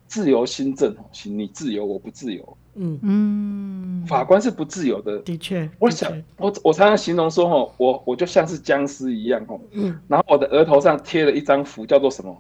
[0.07, 2.57] 自由心证是你自由，我不自由。
[2.77, 5.19] 嗯嗯，法官是不自由的。
[5.19, 9.61] 的确，我想我我常常形容说吼，我我就像是僵尸一样吼。
[9.73, 9.99] 嗯。
[10.09, 12.35] 然后我的额头上贴了一张符，叫做什么？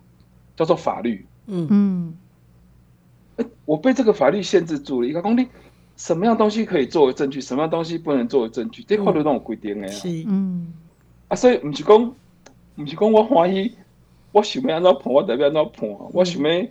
[0.56, 1.26] 叫做法律。
[1.46, 2.14] 嗯嗯。
[3.36, 5.06] 哎，我被这个法律限制住了。
[5.06, 5.48] 一个公例，
[5.96, 9.88] 什么样东西可以作为证据，什么样东西不能作为证据，这块都让我规定的。
[9.88, 10.08] 是。
[10.26, 10.72] 嗯。
[11.28, 12.14] 啊，所以不是讲，
[12.76, 13.72] 不是讲我欢喜，
[14.32, 16.66] 我想要安怎判，我代表安怎判，我想要。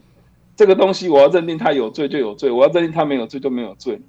[0.55, 3.99] 这个东西我要认定他有罪就有罪，我要认定他没有罪就没有罪。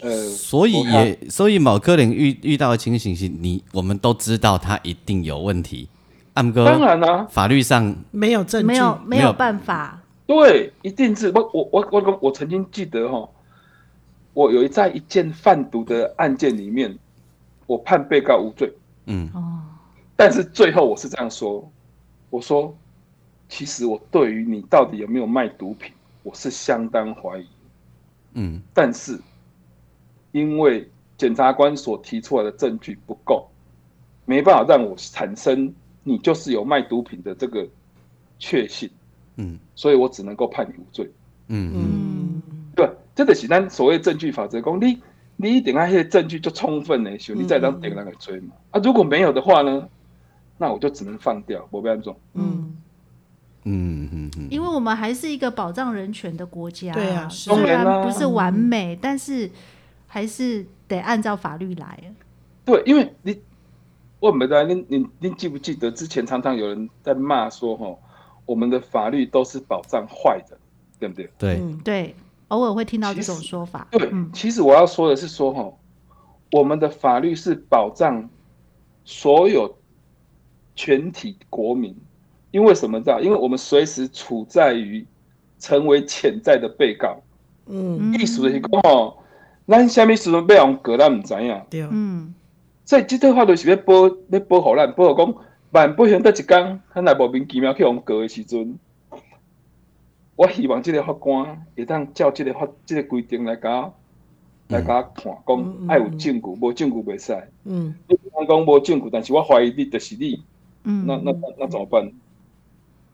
[0.00, 5.88] 呃，所以也所以某科林遇遇到的情形是你我们都知道他一定有问题。
[6.32, 10.02] 安哥，当然啦，法律上没有证据，没有没有办法。
[10.26, 13.28] 对，一定是我我我我我曾经记得哈，
[14.34, 16.94] 我有一在一件贩毒的案件里面，
[17.66, 18.70] 我判被告无罪。
[19.06, 19.62] 嗯哦，
[20.14, 21.66] 但是最后我是这样说，
[22.28, 22.76] 我说。
[23.46, 25.92] 其实我对于你到底有没有卖毒品，
[26.22, 27.46] 我是相当怀疑。
[28.32, 29.20] 嗯，但是
[30.32, 33.46] 因为检察官所提出来的证据不够，
[34.24, 37.68] 没办法让我产生你就是有卖毒品的这个
[38.38, 38.90] 确信。
[39.36, 41.08] 嗯，所以我只能够判你无罪。
[41.48, 42.13] 嗯嗯，对，
[43.14, 45.02] 这个是咱所谓证据法则，讲你
[45.36, 48.54] 你一定要那些证据就充分的时候，你再当点那个追嘛。
[48.70, 49.88] 啊，如果没有的话呢，
[50.58, 52.18] 那我就只能放掉，我不要做。
[52.34, 52.76] 嗯。
[53.66, 59.50] 嗯嗯嗯，因为我们还是一个保障人权的国家，对啊，虽然不是完美，但是
[60.06, 61.98] 还是得按照法律来。
[62.62, 63.40] 对，因为你，
[64.20, 67.96] 我没在，你你你记不记得之前常常有人在骂说，哈，
[68.44, 70.58] 我们的法律都是保障坏的，
[70.98, 71.30] 对不对？
[71.38, 72.14] 对对，
[72.48, 73.86] 偶尔会听到这种说法。
[73.90, 75.72] 对，其实我要说的是说，哈，
[76.52, 78.28] 我们的法律是保障
[79.04, 79.76] 所有
[80.74, 81.96] 全体国民。
[82.50, 83.20] 因为什么知道？
[83.20, 85.04] 因为我们随时处在于
[85.58, 87.16] 成为潜在的被告。
[87.66, 89.16] 嗯，意思就是讲哦，
[89.66, 91.66] 咱什么时阵被人告，咱唔知呀。
[91.68, 92.32] 对，嗯。
[92.84, 95.34] 所以这段话就是要保，要保护咱，保护讲
[95.70, 98.78] 万不行得一天，咱来莫名其妙去用告的时阵，
[100.36, 103.92] 我希望这个法官会当照这个法，这个规定来甲，
[104.68, 107.36] 来甲判，讲爱有证据，无证据袂使。
[107.64, 107.94] 嗯。
[108.08, 108.16] 你
[108.48, 110.42] 讲无证据，但是我怀疑你就是你。
[110.82, 111.06] 嗯。
[111.06, 112.10] 那那那那怎么办？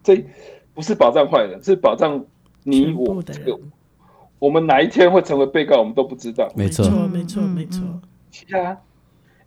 [0.03, 0.25] 这
[0.73, 2.25] 不是保障坏人，是保障
[2.63, 3.23] 你我。
[3.23, 3.35] 的，
[4.39, 6.51] 我们哪一天会成为被告，我们都不知道。
[6.57, 7.83] 没错，没错，没错。
[8.31, 8.79] 是啊，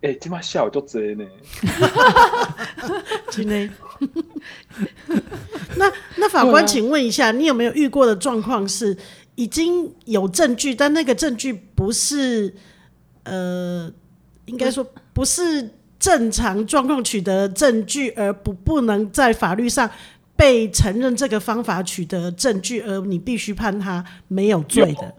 [0.00, 1.24] 哎，今晚下午就这呢。
[3.32, 3.68] 真的。
[5.76, 8.96] 那那法官，请问一下，你有没有遇过的状况是
[9.34, 12.54] 已经有证据，但那个证据不是
[13.24, 13.90] 呃，
[14.46, 19.90] 应该说不是正常状况取得证据，而不不能在法律上。
[20.36, 25.14] 被承认这个方法取得证据，而你必须判他没有罪的，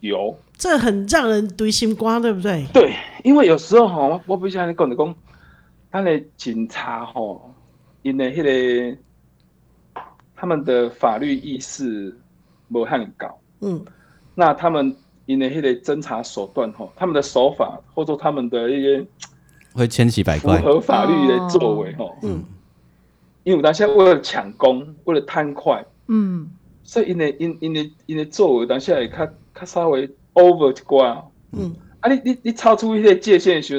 [0.00, 2.66] 有，有这很让人堆心瓜，对不对？
[2.70, 2.94] 对，
[3.24, 5.14] 因为有时候哈，我不像你讲的讲，
[5.90, 7.40] 他的警察哈，
[8.02, 8.98] 因为迄个
[10.34, 12.16] 他们的法律意识
[12.68, 13.84] 没很高，嗯，
[14.34, 14.94] 那他们
[15.26, 19.06] 因为迄个侦查手段吼，他们的手法或者他们的一些
[19.72, 22.44] 会千奇百怪，符合法律的作为吼，嗯，
[23.44, 26.50] 因为当下为了抢功，为了贪快，嗯，
[26.82, 33.78] 所以因为因因为因为作为当下也较较稍微 over 一寡，嗯，啊你你你超出一些界限时，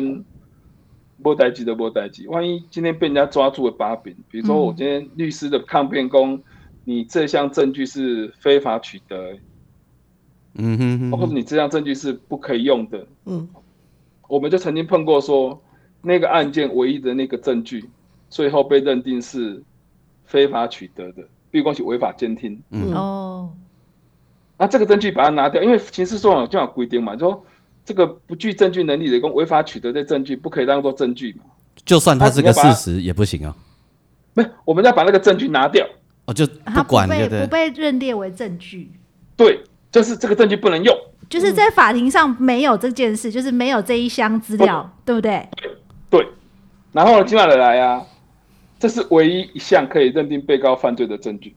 [1.24, 6.34] 无代志就无代志，万一今天被人家抓住了把柄，比如说我今天律师的抗辩功。
[6.36, 6.44] 嗯
[6.86, 9.40] 你这项证据是非法取得，
[10.56, 13.48] 嗯哼，哼，或者你这项证据是不可以用的，嗯，
[14.28, 15.64] 我们就曾经碰过说，
[16.02, 17.90] 那个案件唯一的那个证据，
[18.30, 19.64] 最后被认定是
[20.26, 22.94] 非法取得的，比如说是违法监听，嗯。
[22.94, 23.54] 哦，
[24.58, 27.46] 那这个证据把它拿掉，因为刑事诉讼就有规定嘛，就说
[27.86, 31.44] 这个不具证据能力的公违法取得的证据不可以当做证据嘛，
[31.86, 33.56] 就算它是个事实也不行啊，
[34.34, 35.86] 没，我们要把那个证据拿掉。
[36.26, 38.90] 哦，就不管不被不被认列为证据，
[39.36, 40.98] 对，就是这个证据不能用，
[41.30, 45.14] 就是在法庭上没有这件事，就是没有这一箱资料，对。
[45.14, 45.50] 不对？
[46.10, 46.26] 对，
[46.94, 48.02] 然后接下来来啊，
[48.80, 51.54] 这是唯一一项可以认定被告犯罪的证据，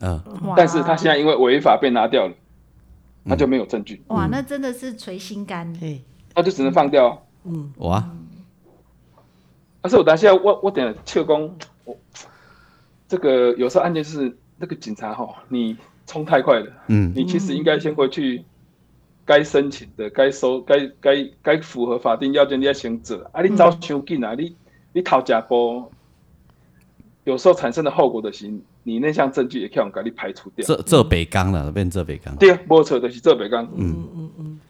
[0.00, 0.22] 嗯，
[0.54, 2.34] 但是他现在因为违法被拿掉了，
[3.28, 4.02] 他就没有证据。
[4.08, 5.72] 哇，那真的是捶心肝，
[6.34, 7.26] 那就只能放掉。
[7.44, 8.10] 嗯，哇，
[9.80, 11.96] 但是我等下我我点了切工我。
[13.08, 18.44] 这个有时候案件是那个警察哈，你冲太快了，嗯，你其实应该先回去
[19.24, 24.56] 该申请的、该收、该该该符合法定要件你要先做啊，你走太紧啊，你
[24.92, 25.88] 你讨假波，
[27.22, 28.52] 有时候产生的后果的是，
[28.86, 30.64] 你那项证据也可以把你排除掉。
[30.64, 32.36] 这这北刚了，变这北刚。
[32.36, 33.64] 对啊，没错，就是这北刚。
[33.74, 34.60] 嗯嗯嗯。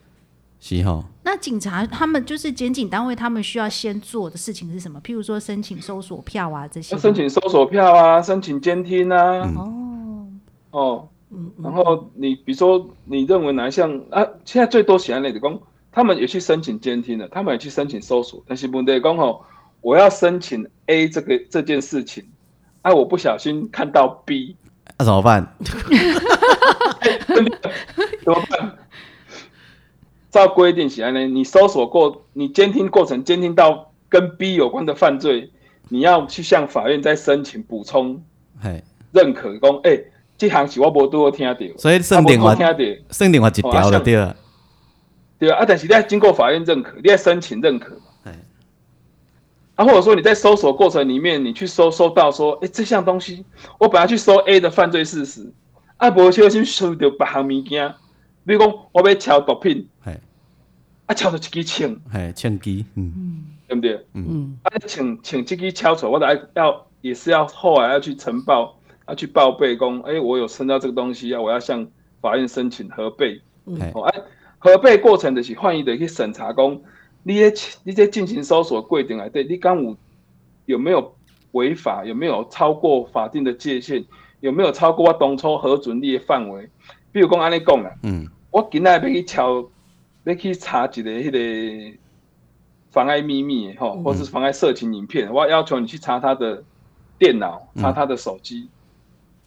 [0.58, 4.98] 是哈，那警察他们就是检警单位，他们需要先做的事情是什么？
[5.02, 6.96] 譬如说申请搜索票啊这些。
[6.96, 9.52] 申请搜索票啊，申请监听啊。
[9.54, 10.26] 哦
[10.70, 14.26] 哦，嗯，然后你比如说你认为哪一项啊？
[14.46, 15.60] 现在最多写案例的工，
[15.92, 18.42] 他们也去申请监听了，他们也去申请搜索。
[18.46, 19.44] 但是问题讲吼，
[19.82, 22.24] 我要申请 A 这个这件事情，
[22.86, 24.54] 哎、啊，我不小心看到 B，
[24.96, 25.44] 那、啊、怎么办？
[28.24, 28.78] 怎么办？
[30.30, 35.50] 照规定起来呢，你搜索过，你监听过程监听到跟 B 有关的犯罪，
[35.88, 38.22] 你要去向法院再申请补充，
[39.10, 40.04] 认可讲，哎、欸，
[40.38, 42.72] 这行是我无多听到，所以剩电话听到，
[43.10, 44.36] 剩电话一条了，对啊，
[45.40, 48.05] 对啊，但是你要经过法院认可，你要申请认可嘛，
[49.76, 53.44] 啊，或者说你在搜索过程里面，你去搜搜到说，哎、欸，这项东西，
[53.78, 55.52] 我本来去搜 A 的犯罪事实，
[55.98, 57.94] 啊，无小心搜到别项物件，
[58.44, 59.88] 比如讲我要敲毒品。
[61.06, 64.04] 啊，敲到一支枪，哎，枪机，嗯，对不对？
[64.14, 71.86] 嗯，啊，请请这支敲出来，我得要也是要后来要去呈报，要去报备公，哎，我有申到这个东西啊，我要向
[72.20, 74.20] 法院申请核备，嗯，哦，哎，
[74.58, 76.82] 核备过程的是换一的去审查公，
[77.26, 79.96] 你在你在进行搜索规定来对，你刚有
[80.66, 81.12] 有没有
[81.50, 84.04] 违法，有没有超过法定的界限，
[84.38, 86.70] 有没有超过我当初核准你的范围？
[87.10, 89.68] 比如讲安尼讲啦，嗯，我今仔要去敲。
[90.24, 91.98] 要去查一个迄个
[92.90, 96.64] 妨碍秘密吼，或是妨碍色情影片，我要求你去查他的
[97.16, 98.68] 电脑，查他的手机。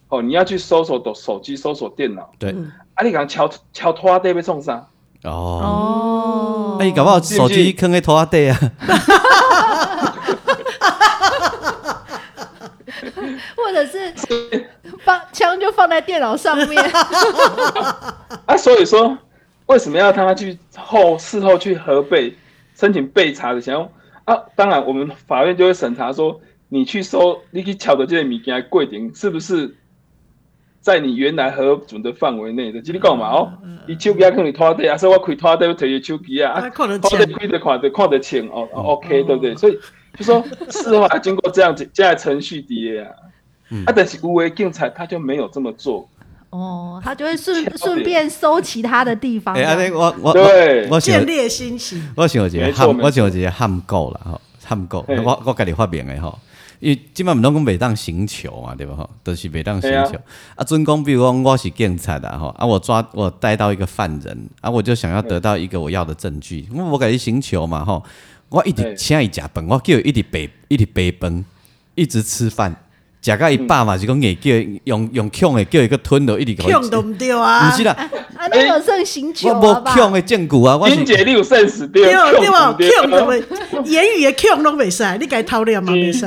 [0.07, 2.31] 哦，你要去搜索的手机，搜索电脑。
[2.39, 2.55] 对。
[2.93, 4.87] 啊，你讲敲敲拖地被送上。
[5.23, 5.31] 哦。
[5.31, 6.77] 哦。
[6.79, 8.59] 哎，搞不好手机坑在拖地啊。
[13.55, 14.13] 或者是
[15.03, 16.81] 放枪就放在电脑上面。
[18.45, 19.17] 啊，所以说。
[19.67, 22.35] 为什么要他去后事后去核备
[22.73, 23.61] 申请备查的？
[23.61, 23.81] 想要
[24.25, 29.77] 啊，当然我们法院就会审查说，你去搜你去敲的这些物件贵点是不是
[30.81, 32.81] 在你原来核准的范围内的？
[32.81, 33.51] 就你讲嘛哦，
[33.87, 36.99] 你手机可能拖地啊，所以我开拖地要推手机啊，啊，拖地
[37.33, 39.55] 开的看的看得清哦，OK 对不对？
[39.55, 39.77] 所以
[40.17, 43.11] 就说事后还经过这样子 这样程序的啊，
[43.85, 46.07] 啊，但是无为警察他就没有这么做。
[46.51, 49.53] 哦，他就会顺顺便搜其他的地方。
[49.53, 50.35] 哎，阿你我我
[50.89, 52.01] 我建立信心。
[52.15, 55.05] 我想一个喊，我想一个喊够了哈，喊够。
[55.07, 56.35] 我我跟你发明的哈，
[56.79, 59.09] 因为基本上拢讲袂当刑求嘛，对不吼？
[59.23, 60.19] 都是袂当刑求。
[60.55, 68.03] 啊，准讲比如讲我是警察啦，吼，啊，我抓我带到一个犯人，啊，我就想要得到一个我要的证据，我我给你刑求嘛吼，
[68.49, 71.45] 我一直请伊食饭，我叫伊一直背一直背饭，
[71.95, 72.75] 一直吃饭。
[73.21, 74.49] 食到伊饱嘛，是讲硬叫
[74.85, 76.71] 用用强的叫伊个吞落，一直讲。
[76.71, 77.69] 强都毋对啊！
[77.69, 78.09] 不是啦，
[78.51, 79.59] 啊，你有算刑求啊？
[79.61, 80.77] 我无强的证据啊！
[80.77, 82.03] 我是你有算死掉。
[82.03, 82.75] 对对吧？
[82.97, 83.43] 强都未，
[83.85, 86.25] 言语的强拢未使， 你该偷脸嘛未使，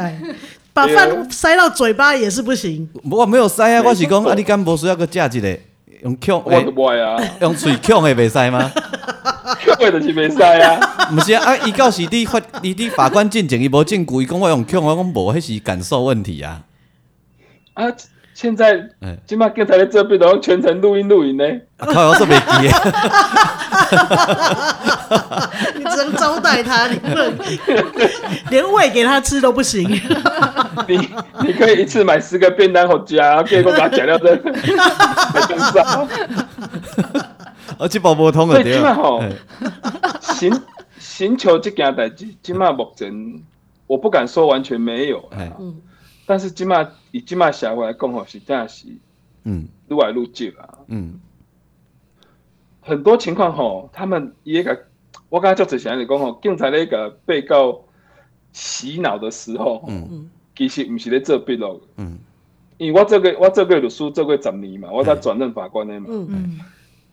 [0.72, 2.88] 把饭塞到嘴巴也是不行。
[3.10, 5.58] 我没有塞啊，我是讲啊，你敢无需要个加一个
[6.02, 8.70] 用强，我都不爱啊，用嘴强的袂使吗？
[9.60, 11.08] 强的就是袂使啊。
[11.12, 16.62] 毋是啊，伊到时你法，伊你法官进前，伊无证据，伊讲我用强，我讲无，迄是感受问题啊。
[17.74, 17.84] 啊，
[18.42, 21.44] 现在，嗯，今麦刚才在这边然后全程录音录影呢。
[21.78, 22.74] 靠，我说袂记啊。
[25.78, 27.32] 你只能招待他，你不能
[28.50, 29.88] 连喂给他吃都不行。
[30.88, 31.08] 你
[31.42, 34.30] 你可以一次买十个便当回家，结果把它剪掉在
[35.46, 36.08] 身上。
[37.78, 38.60] 而且宝宝通了。
[38.60, 39.22] 对，今麦吼，
[40.20, 40.52] 寻
[40.98, 43.40] 寻求这件代志，今麦目前
[43.86, 45.76] 我不敢说完全没有，嗯，
[46.26, 48.86] 但是今麦以今麦社会来讲吼，是真是，
[49.44, 51.20] 嗯，愈来愈少啊，嗯，
[52.80, 54.86] 很多情况吼，他们也个，
[55.28, 57.84] 我刚才就只想你讲吼，警察那个被告
[58.52, 60.30] 洗脑的时候，嗯。
[60.54, 62.18] 其实毋是咧做笔录，嗯，
[62.76, 66.28] 因为我做过我做过律师做过十年嘛，我才转任法官的嘛，嗯。
[66.28, 66.60] 嗯，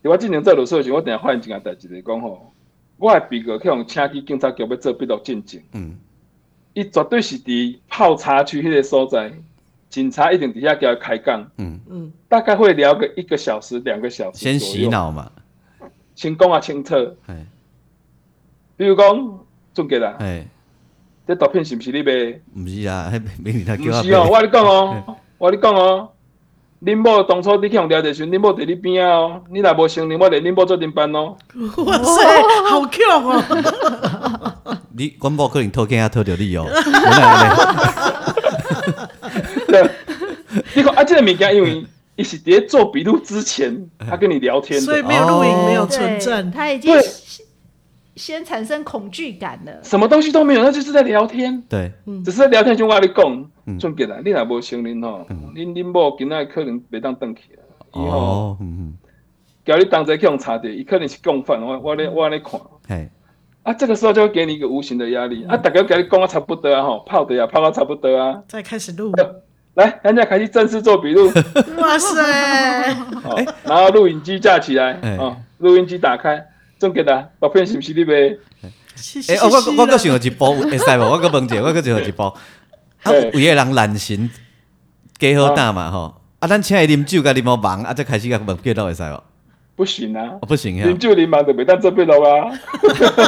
[0.04, 2.54] 我进前做律师的时候，我等下发现一件代志来讲吼，
[2.98, 5.98] 我的笔录去用请去警察局要做笔录进证，嗯，
[6.80, 9.32] 伊绝对是伫泡茶区迄个所在，
[9.89, 15.30] 警察一定伫遐叫伊开讲，嗯嗯，大概会聊个一个小时两个小时，先洗脑嘛，
[16.15, 16.96] 先讲啊清楚，
[17.28, 17.46] 哎，
[18.78, 19.39] 比如讲
[19.74, 20.46] 总结啦，哎。
[21.28, 22.12] 这毒品是毋是你卖？
[22.56, 26.10] 毋是啊，迄美女她叫是哦，我跟你讲哦，我跟你讲哦，
[26.84, 31.38] 恁某当初你去用聊的时候，恁某伫你边啊哦，你若无承认，我连恁某做顶班哦。
[31.86, 34.54] 哇塞，好强哦！
[34.97, 36.65] 你阮某可能偷听啊，偷着你哦。
[39.67, 39.89] 对，
[40.75, 46.93] 你看啊，这个物件，因为伊是伫做笔录之前，他跟你聊天，所以没有录音，没有存证，他已经。
[48.15, 51.62] 先产生恐惧感了，什么东西都没有，那就是在聊天。
[51.69, 51.89] 对，
[52.25, 55.25] 只是在聊天就话你讲，总结啦，你若无承认吼，
[55.56, 57.63] 恁恁某今仔可能袂当转去了。
[57.91, 58.93] 哦，嗯嗯，
[59.63, 61.62] 叫你同齐去用查的，伊可能是共犯。
[61.62, 63.10] 我我咧我咧看，嘿，
[63.63, 65.45] 啊，这个时候就会给你一个无形的压力。
[65.48, 69.12] 啊，大家给你讲啊，差不多啊，吼，泡的呀，泡到差不多啊，再开始录，
[69.76, 71.32] 来，人家开始正式做笔录。
[71.78, 76.43] 哇塞，好，然后录影机架起来，啊，录音机打开。
[76.80, 78.13] 总结啦，照片是不是你卖？
[79.28, 81.04] 哎，我我我搁想有一部会使无？
[81.04, 82.24] 我搁问者， 我搁想有一部。
[82.24, 84.30] 啊，有个人懒神，
[85.17, 86.15] 加好胆嘛吼。
[86.39, 89.22] 啊，咱请伊啉酒，甲啉无忙，啊，再开始甲问记录会使无？
[89.80, 90.86] 不行啊，不行呀。
[90.86, 92.52] 啉酒啉忙的袂当做笔录啊。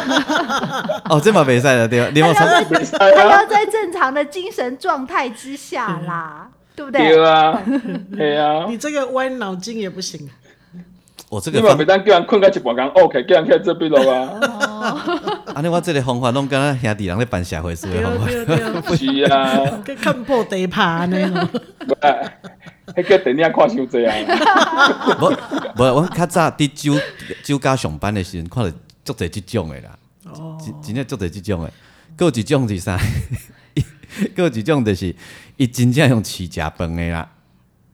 [1.10, 2.12] 哦，这嘛袂赛了对吧？
[2.14, 2.62] 你要在
[3.00, 7.08] 他要在正常的精神状态之下啦，对不对？
[7.08, 7.64] 对啊，
[8.18, 8.66] 对啊。
[8.68, 10.30] 你这个歪脑筋也不行。
[11.30, 14.30] 我这个，你嘛袂当叫人困到一半工，OK，叫人起来做笔录啊。
[15.56, 18.28] 安尼我这个方法拢敢若兄弟人咧办社会事的方法。
[18.94, 21.50] 是啊，去看破地盘呢。
[22.95, 24.15] 迄个电影看伤济啊。
[25.19, 25.30] 无
[25.77, 26.99] 无，我较早伫酒
[27.43, 28.73] 酒家上班的时阵，看着
[29.04, 29.97] 足侪即种的啦。
[30.25, 30.58] 哦。
[30.84, 31.71] 真正足侪即种的，
[32.15, 32.99] 阁有一种是啥？
[34.36, 35.15] 阁有一种就是，
[35.58, 37.30] 伊真正用饲食饭的啦。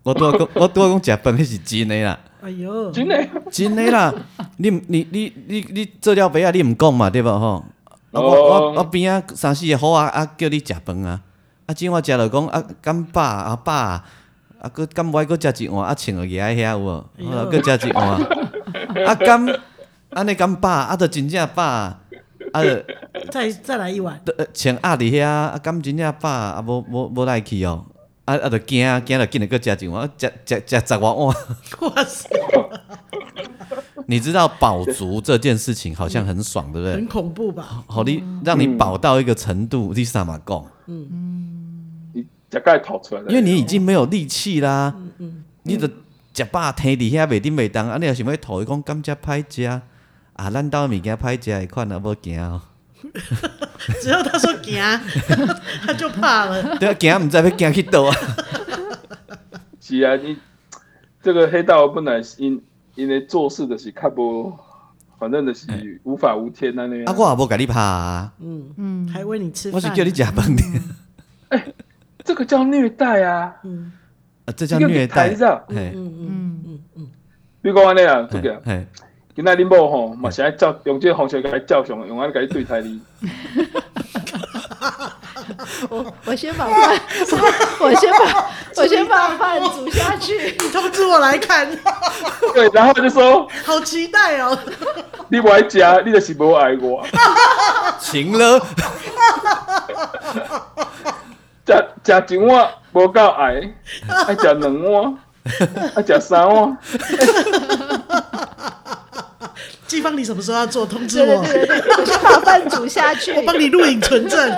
[0.03, 2.19] 我拄仔讲，我拄仔讲食饭，迄是真的啦。
[2.41, 4.13] 哎呦， 真的，真的啦！
[4.57, 7.63] 你你你你你做了饭啊，你毋讲嘛，对无吼？
[8.11, 11.21] 我我我边啊三四个好啊啊，叫你食饭啊！
[11.65, 14.05] 啊，今我食了讲啊，干饱啊饱啊，
[14.67, 17.03] 啊，搁敢无爱搁食一碗啊，穿个嘢遐有无？
[17.49, 18.05] 搁食一碗
[19.07, 19.59] 啊，敢
[20.11, 21.99] 安尼敢饱啊，着真正饱啊！
[22.53, 22.85] 着
[23.31, 24.19] 再再来一碗，
[24.53, 26.61] 穿鸭伫遐啊，敢真正饱啊？
[26.65, 27.85] 无无无来去哦。
[28.25, 28.49] 啊啊！
[28.49, 31.35] 着惊啊惊着，紧来搁食一碗，食食食十碗碗。
[31.81, 32.29] 哇塞！
[34.09, 36.93] 你知道饱足这件事情好像很爽，对不对？
[36.95, 37.83] 很恐怖吧？
[37.87, 40.65] 好，你让你饱到一个程度，你啥嘛讲？
[40.87, 41.56] 嗯嗯，你
[42.51, 43.21] 食该吐出来。
[43.27, 44.93] 因为你已经没有力气啦。
[44.97, 45.43] 嗯嗯。
[45.63, 45.89] 你着
[46.33, 47.97] 食饱摕伫遐袂顶袂当，啊！
[47.99, 49.81] 你若想要吐，伊讲感觉歹食啊！
[50.51, 52.61] 咱兜物件歹食，迄款啊无惊哦。
[54.01, 54.75] 只要他说惊，
[55.85, 56.77] 他就怕了。
[56.77, 58.15] 对啊，惊唔知要惊去倒啊。
[59.81, 60.37] 是啊，你
[61.21, 62.61] 这个黑道本来因
[62.95, 64.53] 因为做事的是较无，
[65.19, 65.67] 反正就是
[66.03, 67.05] 无法无天啊那样。
[67.05, 68.31] 啊，我也无甲你拍啊。
[68.39, 69.75] 嗯嗯，还喂你吃饭。
[69.75, 70.63] 我是叫你食饭的。
[70.63, 70.81] 哎，
[72.27, 73.55] 这个叫虐待啊。
[73.63, 73.91] 嗯。
[74.45, 75.29] 啊，这叫虐待。
[75.29, 77.07] 嗯嗯嗯嗯嗯。
[77.61, 78.61] 比如讲安尼啊，这个。
[79.33, 82.99] 今仔恁某吼，嘛是爱照用这个方式甲伊照相，用安尼甲伊对待你。
[85.89, 86.99] 我我先把饭，
[87.79, 91.69] 我先把 我先把饭煮下去，你通知我来看。
[92.53, 94.57] 对，然后就说，好期待哦。
[95.29, 97.05] 你不爱食，你就是无爱我。
[97.99, 98.59] 行了。
[102.07, 103.61] 食食一碗无够爱，
[104.27, 105.17] 爱食两碗。
[105.95, 106.77] 爱，食三碗。
[109.87, 110.85] 季芳，你什么时候要做？
[110.85, 111.91] 通知对我，对对对，
[112.33, 113.33] 我饭煮下去。
[113.39, 114.55] 我帮你录影存证。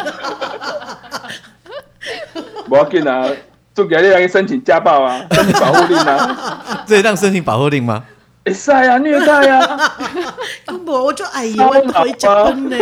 [2.68, 3.28] 不要紧啊，
[3.74, 6.84] 做给你来申请家暴啊，申请保护令啊。
[6.86, 8.04] 这让申请保护令吗？
[8.46, 9.92] 会使啊，虐待啊。
[10.86, 12.78] 我就哎呀，我回脚本呢。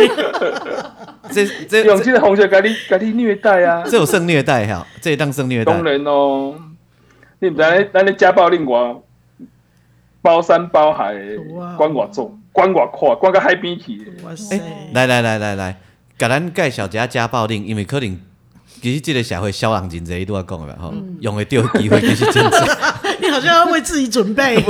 [1.30, 3.84] 这这用这个方式给你给你虐待啊。
[3.86, 5.72] 这有性虐待哈，这当性虐待。
[5.72, 6.54] 当然哦，
[7.40, 9.02] 你唔知咱咱的家暴令我
[10.20, 11.36] 包山包海的，
[11.76, 14.12] 管我重，管我快，管个海边去。
[14.24, 14.60] 哇塞！
[14.92, 15.76] 来来来来来，
[16.16, 18.20] 给咱介绍一下家暴令，因为可能
[18.80, 22.56] 其实这个社会小人真济，都要讲的吼，用会到机会其实真济。
[23.20, 24.58] 你好像要为自己准备，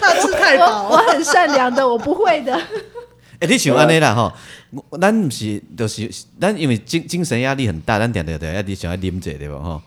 [0.00, 0.88] 怕吃太饱。
[0.90, 2.58] 我很善良的，我不会的。
[3.42, 4.32] 哎，你想安尼啦吼，
[5.00, 6.08] 咱毋是，就是
[6.40, 9.82] 咱因为精精神压力很大，咱定定定一直想要啉者对不吼？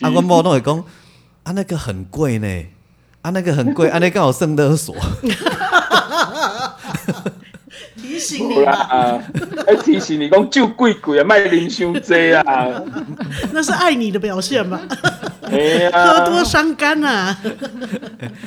[0.00, 0.78] 啊，阮某拢会讲，
[1.42, 2.64] 啊那个很贵呢。
[3.20, 4.94] 啊，那个很贵， 啊，那刚好圣勒索。
[8.16, 9.22] 提醒你啦，
[9.66, 12.82] 哎，提醒你讲酒贵贵啊，卖啉伤济啊。
[13.52, 14.80] 那是爱你的表现嘛？
[15.42, 17.36] 哎呀，喝多伤肝啊！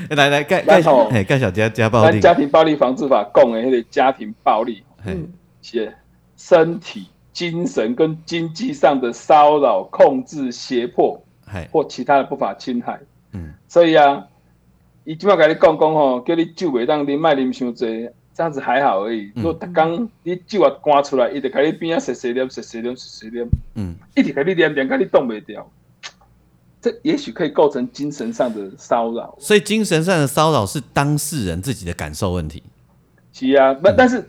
[0.09, 2.19] 来 来，盖盖小盖小家家暴力。
[2.19, 5.27] 家庭暴力防治法讲的迄个家庭暴力，嗯，
[5.61, 5.93] 写
[6.35, 11.23] 身体、精神跟经济上的骚扰、控制、胁迫，
[11.71, 12.99] 或其他的不法侵害。
[13.33, 14.23] 嗯，所以啊。
[15.05, 18.07] 伊即马甲你讲讲吼，叫你酒袂当啉，卖啉伤济，
[18.39, 19.29] 这样子还好而已。
[19.35, 25.69] 如果逐工你酒啊赶出来，伊就甲你边啊细细啉，细细啉，细细啉，嗯，一直甲你念念，甲你挡袂掉。
[26.81, 29.35] 这也许可以构成精神上的骚扰。
[29.39, 32.63] 所以精神上的骚扰是当事人自己的感受问题。
[33.33, 34.23] 是啊，不，但是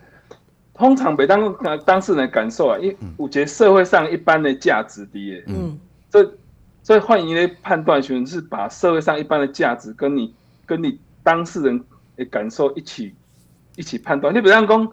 [0.74, 5.78] 通常被当当事人感受啊，因为我觉得社会上一般的价值低，嗯，
[6.10, 6.28] 所以
[6.82, 10.34] 所以换一个判断，是把社会上一般的价值跟你。
[10.66, 11.84] 跟你当事人
[12.14, 13.12] 的感受一起
[13.80, 14.34] 一起判断。
[14.34, 14.92] 你比如讲，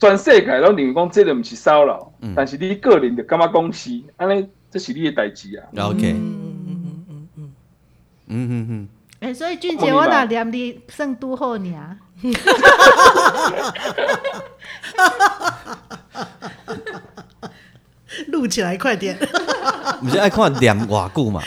[0.00, 5.64] 全世界拢认为讲这个毋是骚扰，但是你个人就感觉公司，安尼这是你的代志啊。
[5.86, 7.52] OK，嗯嗯嗯嗯嗯
[8.26, 8.88] 嗯嗯嗯。
[9.20, 11.96] 哎、所以俊杰，我那念你算拄好呢。
[18.28, 19.16] 录起来快点！
[20.00, 21.42] 不是爱看念偌久嘛？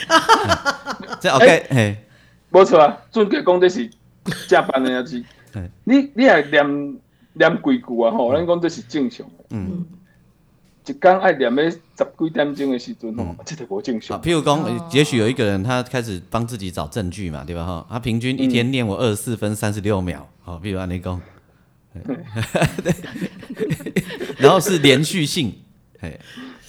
[1.20, 2.06] 这 OK，嘿、欸，
[2.50, 3.90] 没错啊，俊杰讲的是
[4.48, 5.26] 加班的要紧。
[5.84, 6.98] 你你也念
[7.34, 8.12] 念几句啊？
[8.12, 9.26] 吼，咱讲这是正常。
[9.50, 9.86] 嗯，
[10.86, 11.80] 一天爱念个十
[12.18, 14.22] 几点钟的时阵吼，这个不正常。
[14.22, 17.66] 譬如讲，也许有一个人他开始帮自己找证据嘛，对吧？
[17.66, 20.28] 哈，他平均一天念我二十四分三十六秒。
[20.42, 21.22] 好，比如按你讲，
[24.38, 25.54] 然后是连续性，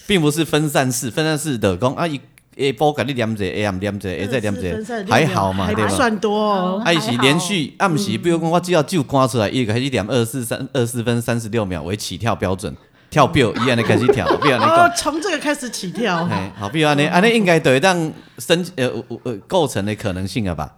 [0.07, 2.21] 并不是分散式，分散式的讲啊一。
[2.61, 5.89] A 波给你念者，A M 念者，A 再念者，还好嘛，对吧？
[5.89, 12.77] 算多，还是连续，暗时，比如讲我只要就刮出来一个，还是念二四三二四分三十六秒为起跳标准，
[13.09, 18.93] 跳表一样的开始跳，比如你讲，从这个开始起跳，好，比如安尼，安尼应该对让生呃
[19.25, 20.77] 呃构成的可能性了吧？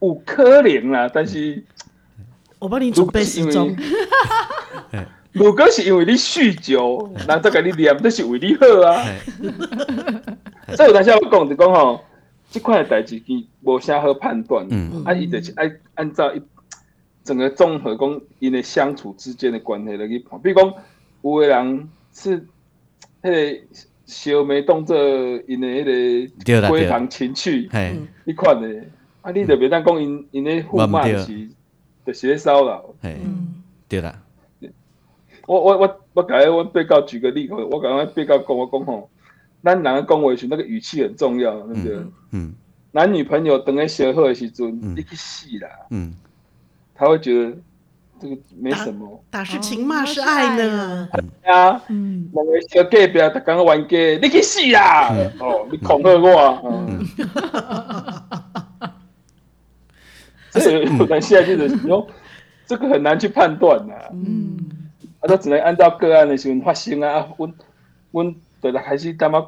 [0.00, 1.64] 有可能啦，但是
[2.60, 3.76] 我帮你准备时钟。
[5.38, 9.04] 如果是因为你酗酒，人再给你念，这是为你好啊。
[10.76, 12.04] 所以有当时我讲就讲吼，
[12.50, 14.66] 这块代志佢无啥好判断。
[14.70, 16.42] 嗯，啊，伊就是爱按照一
[17.24, 20.38] 整个综合讲因的相处之间的关系来去判。
[20.40, 20.74] 比如讲，
[21.22, 22.46] 有的人是
[23.22, 23.60] 迄个
[24.06, 24.96] 小妹动作
[25.46, 27.68] 因的迄个闺房情趣，
[28.24, 28.82] 你看的，
[29.22, 31.48] 啊，你就别当讲因因的互骂是，
[32.06, 32.94] 就是咧骚扰。
[33.02, 34.22] 嗯，对啦。
[35.48, 39.08] 我我我我刚才我被告举个例子，我刚才被告跟我讲吼，
[39.64, 41.96] 咱两个讲话时那个语气很重要，对不对？
[42.32, 42.54] 嗯。
[42.92, 45.68] 男女朋友等在相好的时阵，你去死啦！
[45.90, 46.14] 嗯。
[46.94, 47.56] 他会觉得
[48.20, 49.24] 这个没什么。
[49.30, 51.08] 打是情，骂是爱呢。
[51.44, 51.82] 啊。
[51.88, 52.28] 嗯。
[52.34, 55.08] 两个小隔壁，他刚刚玩 gay，你去死啦！
[55.40, 56.62] 哦，你恐吓我啊。
[56.64, 57.06] 嗯。
[60.50, 62.06] 所以我们现在就是说，
[62.66, 63.94] 这个很难去判断呐。
[64.12, 64.58] 嗯。
[65.20, 67.54] 啊，都只能按照个案的时候发生啊，啊，阮
[68.12, 69.44] 阮就来开始他妈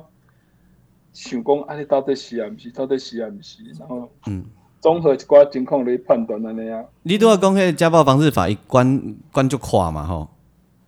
[1.13, 2.71] 想讲，啊，你到底是啊，毋是？
[2.71, 3.63] 到底是啊，毋是？
[3.79, 4.45] 然后，嗯，
[4.81, 6.83] 综合一寡情况来判断安尼啊。
[7.03, 10.29] 你都要讲，迄家暴防治法一关关就垮嘛，吼。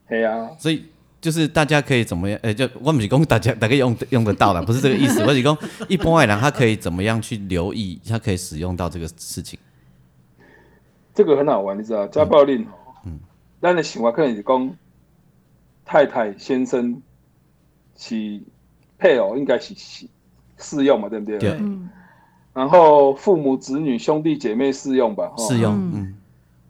[0.09, 0.51] 系啊。
[0.59, 0.85] 所以
[1.20, 2.37] 就是大家可以怎么样？
[2.43, 5.22] 诶、欸，就我毋是讲大家大概用用得到啦， 不是这个意思。
[5.24, 5.57] 我是讲
[5.89, 9.59] 一般的人，他可以怎么样去留意，他可以使用到这个事情。
[11.14, 12.62] 这个很好玩，你知道家暴令。
[12.62, 12.66] 嗯
[13.62, 14.76] 咱的想法可能是讲，
[15.84, 17.00] 太太先生
[17.96, 18.42] 是
[18.98, 20.06] 配偶，应该是是
[20.58, 21.38] 适用嘛，对不对？
[21.38, 21.60] 对。
[22.52, 25.32] 然后父母子女兄弟姐妹适用吧？
[25.38, 25.72] 适用。
[25.94, 26.14] 嗯。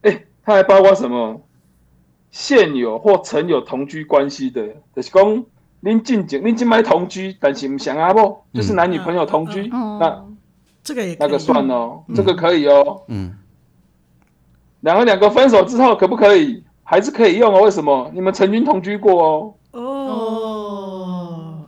[0.02, 1.40] 哎，它还包括什么？
[2.30, 5.44] 现有或曾有同居关系的，就是讲
[5.80, 10.24] 您进前您进来同居，但是不想啊不，就是男女朋友同居，那
[10.82, 13.02] 这个也那个算哦，这个可以哦。
[13.08, 13.36] 嗯。
[14.80, 16.61] 两个两个分手之后可不可以？
[16.92, 17.62] 还是可以用哦？
[17.62, 18.10] 为什么？
[18.12, 19.54] 你们曾经同居过哦。
[19.70, 21.64] 哦。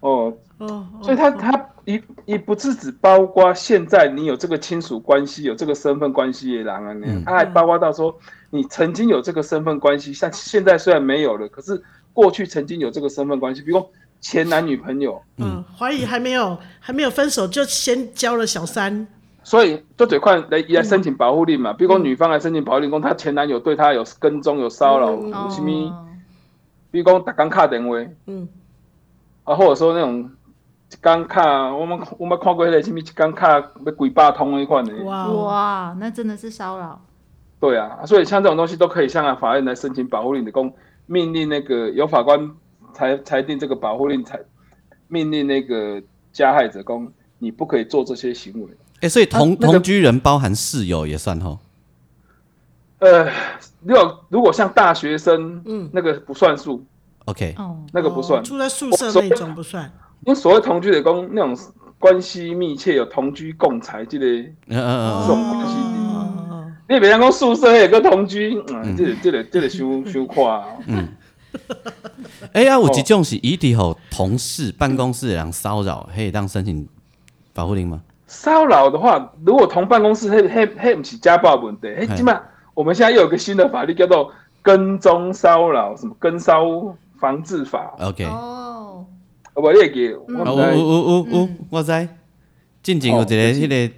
[0.00, 0.34] 哦。
[0.58, 0.86] 哦。
[1.02, 8.14] 所以他他一一不是只包括现在你有这个亲属关系、有这个身份关系的人啊，那他还包括到说
[8.50, 11.82] 你曾经有这个身份关系，像现在虽然没有了，可是
[12.12, 13.90] 过去曾经有这个身份关系，比如说
[14.20, 15.18] 前男女朋友。
[15.38, 15.64] 嗯。
[15.78, 19.06] 怀疑还没有还没有分手就先交了小三。
[19.44, 26.08] 所以就得快来来申请保护令嘛，比如讲女方来申请保护令，讲她前男友对她有跟踪、有骚扰，有什么？
[26.90, 28.48] 比如讲打刚卡电话，嗯，
[29.44, 30.30] 啊，或者说那种
[31.00, 37.00] 刚卡，我们我们看过那个什么刚卡要几百通那款的，哇哇，那真的是骚扰。
[37.58, 40.72] 对啊，所以像这种东西都可以向法院来申请保护令的，公
[41.06, 42.50] 命令那个由法官
[42.92, 44.38] 裁裁定这个保护令，裁
[45.08, 48.68] 命令那个加害者公，你不可以做这些行为。
[49.02, 51.58] 哎，所以同同居人包含室友也算吼？
[53.00, 53.28] 呃，
[53.82, 56.84] 如果如果像大学生，嗯，那个不算数。
[57.24, 58.42] OK，哦那个不算。
[58.44, 59.92] 住在宿舍那种不算。
[60.24, 61.58] 因为所谓同居的公，那种
[61.98, 65.74] 关系密切，有同居共财之类，嗯嗯嗯，这种关系。
[66.88, 70.64] 你别讲宿舍有个同居，嗯，这个这个这个羞羞夸。
[70.86, 71.08] 嗯。
[72.54, 76.88] 哎呀，有一种是异地吼同事办公室的人骚扰，可以当申请
[77.52, 78.00] 保护令吗？
[78.32, 82.40] 骚扰的话，如果同办公室，嘿嘿嘿，不是家暴问题，嘿，起码
[82.72, 86.64] 我们现在又有个新的法律叫做跟踪骚扰，什么跟骚
[87.20, 87.94] 防治法。
[88.00, 88.24] OK。
[88.24, 89.04] 哦。
[89.52, 92.08] 我列给，我我我我我在，
[92.82, 93.94] 近景有一个那个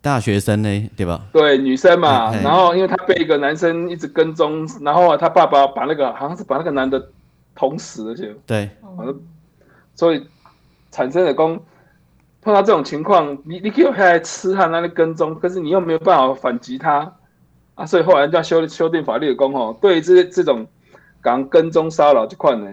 [0.00, 1.26] 大学生呢，对吧？
[1.30, 7.10] 对，女生嘛，然后因为她被一个男生一直跟踪，然后她爸爸把那个好像是把那个男的
[7.54, 8.70] 捅死了，就对，
[9.94, 10.26] 所以
[10.90, 11.60] 产生了公。
[12.48, 17.14] 碰到这种情况，你你可以派来吃他那里跟踪，可是你又没有办法反击他
[17.74, 19.76] 啊，所以后来就要修修订法律的功哦。
[19.82, 20.66] 对于这这种
[21.22, 22.66] 讲跟踪骚扰这块呢，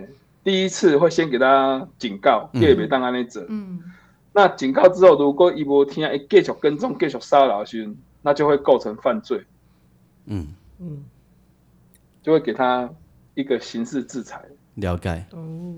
[0.45, 3.45] 第一次会先给他警告，第二别当安内者。
[3.49, 3.83] 嗯。
[4.31, 9.43] 那警告之后，如果一波听一继续跟踪、继续骚扰的时候，那就会构成犯罪。
[10.27, 10.47] 嗯
[10.79, 11.03] 嗯，
[12.23, 12.89] 就会给他
[13.33, 14.41] 一个刑事制裁。
[14.75, 15.25] 了解。
[15.31, 15.75] 哦。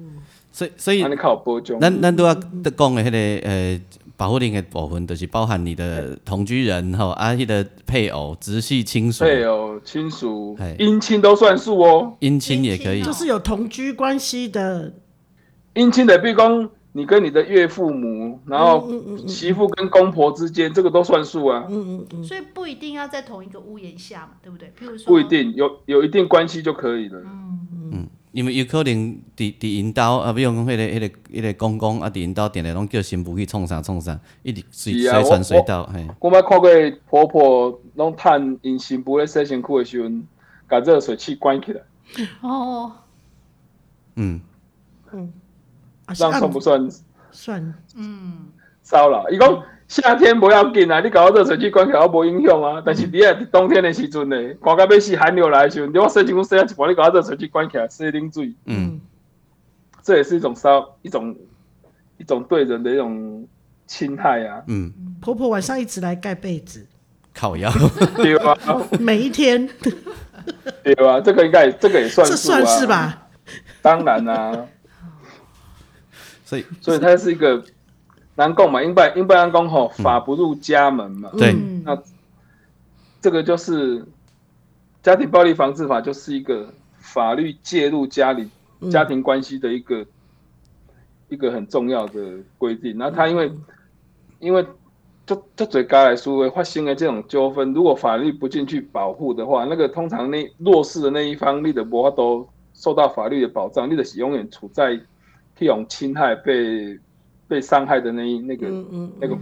[0.57, 3.79] 所以，所以，咱咱咱都要得讲的迄个呃
[4.15, 12.17] 保护令的部分，就是包含你的同居人吼，啊，迄个配偶、直系亲属、配偶、亲属、姻亲都算数哦。
[12.21, 14.91] 姻亲也可以，就是有同居关系的
[15.75, 18.89] 姻亲的，比如讲你跟你的岳父母，然后
[19.27, 21.67] 媳妇跟公婆之间，这个都算数啊。
[21.69, 22.23] 嗯嗯嗯。
[22.23, 24.69] 所以不一定要在同一个屋檐下嘛，对不对？
[24.69, 27.19] 譬如说，不一定有有一定关系就可以了。
[27.23, 28.09] 嗯嗯。
[28.37, 28.93] 因为有可能
[29.35, 35.87] 伫伫因兜啊，比如讲迄个、迄个、迄个公公啊，伫因兜定定拢叫媳妇去创啥创啥，一直随随传随到。
[35.87, 36.69] 嘿，我捌看过
[37.09, 40.27] 婆婆拢趁因媳妇咧洗身躯的时阵，
[40.67, 41.81] 把热水器关起来。
[42.41, 42.91] 哦。
[44.17, 44.39] 嗯。
[45.11, 45.33] 嗯。
[46.13, 46.87] 这样算不算？
[47.31, 47.73] 算。
[47.95, 48.49] 嗯。
[48.83, 49.63] 骚扰，伊讲。
[49.87, 52.83] 夏天不要紧啊，你搞热水器关起来无影响啊。
[52.85, 58.53] 但是你啊，冬天的时阵呢，寒到要死寒流来的时候，你我申请公司要把你搞热水器关起来，是一定注意。
[58.65, 58.99] 嗯，
[60.03, 61.33] 这也是一种烧，一种
[62.17, 63.47] 一种对人的一种
[63.85, 64.61] 侵害啊。
[64.67, 66.85] 嗯，婆婆晚上一直来盖被子，
[67.33, 67.71] 烤腰，
[68.17, 68.57] 对吧？
[68.99, 69.69] 每一天，
[70.83, 71.21] 对吧？
[71.21, 73.29] 这个应该这个也算，这算是吧？
[73.81, 74.65] 当然啦、啊，
[76.43, 77.63] 所以所以它是一个。
[78.37, 81.27] 难共嘛，因不因拜安公吼，法不入家门嘛。
[81.39, 81.99] 对，那
[83.19, 84.05] 这个就是
[85.01, 88.47] 家庭暴力防治法，就是一个法律介入家里
[88.91, 90.05] 家庭关系的一个
[91.29, 92.95] 一个很重要的规定。
[92.95, 93.51] 那他因为
[94.37, 94.63] 因为
[95.25, 104.99] 就就嘴高来说，发生的这种纠纷，如果法律不进去保护的话，那个通常那弱势的那一方，你的无法都受到法律的保障，你的永远处在
[105.55, 106.99] 这种侵害被。
[107.47, 109.37] 被伤害的那一那个、嗯嗯、那个，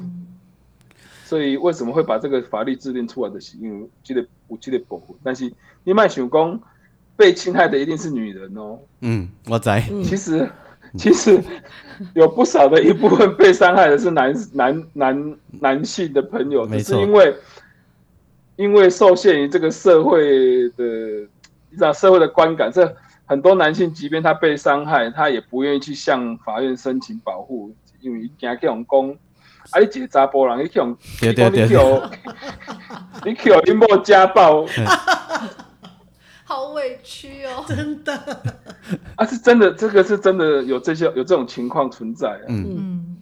[1.24, 3.42] 所以为什么会把这个法律制定出来的？
[3.42, 5.52] 是因为记得我记得保护，但是
[5.84, 6.60] 你卖想讲
[7.16, 8.78] 被侵害的一定是女人哦。
[9.02, 9.82] 嗯，我在。
[10.04, 10.48] 其实
[10.98, 11.42] 其实
[12.14, 17.36] 有不少的一部分被伤害的是男男男男性的朋友，只是因为
[18.58, 20.86] 因为受限于这个社会的
[21.70, 22.96] 你知道社会的观感，这
[23.26, 27.74] 很多男性即便他被伤害，他也不愿意去向法院申请保护。
[28.06, 29.10] 因为伊惊去人讲，
[29.72, 31.64] 啊，你一个查甫人，你去人，对对对，
[33.26, 34.64] 你去用 你某家暴，
[36.46, 38.14] 好委屈哦，真的。
[39.16, 42.46] 啊，是真的，这个是真的有这些有这种情况存在啊。
[42.48, 43.18] 嗯，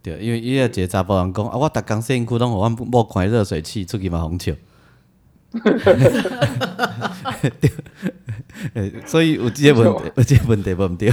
[0.00, 4.52] 对，因为伊个一个查甫人讲，啊，我逐工洗身躯拢互阮某开热水器出去嘛，红笑。
[8.74, 11.12] 对，所以有这个问题，有这个问题无毋对。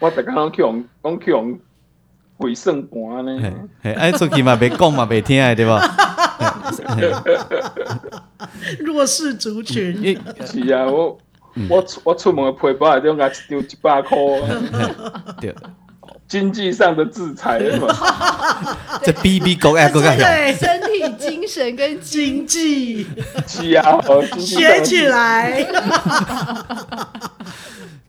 [0.00, 1.58] 我逐工拢去用，拢去用
[2.36, 3.52] 鬼算盘呢。
[3.82, 5.80] 嘿，哎，出去嘛，袂讲嘛，袂听的，对吧？
[8.80, 10.18] 弱势族群。
[10.44, 11.18] 是啊，我
[11.70, 14.16] 我我出门的背包里头，甲一张一百块。
[15.40, 15.54] 对。
[16.28, 17.86] 经济上的制裁嘛，
[19.00, 23.06] 这 B B 狗爱狗爱对，身体、精神跟经济，
[23.46, 23.96] 是啊，
[24.36, 25.64] 学起来。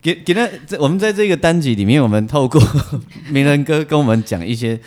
[0.07, 2.61] 给给他，在我们在这个单集里面，我们透过
[3.29, 4.79] 名人哥跟我们讲一些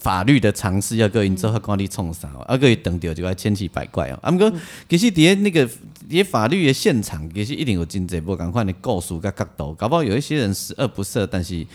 [0.00, 4.18] 法律的常识，要各位做好管理冲啥，啊，各位等掉就要千奇百怪哦。
[4.20, 4.52] 啊，不过
[4.86, 5.66] 其实底下那个
[6.06, 11.66] 底下法律的现场，其实一定有真济不同款的故事跟角度，搞不好有一些人十恶不赦，但是。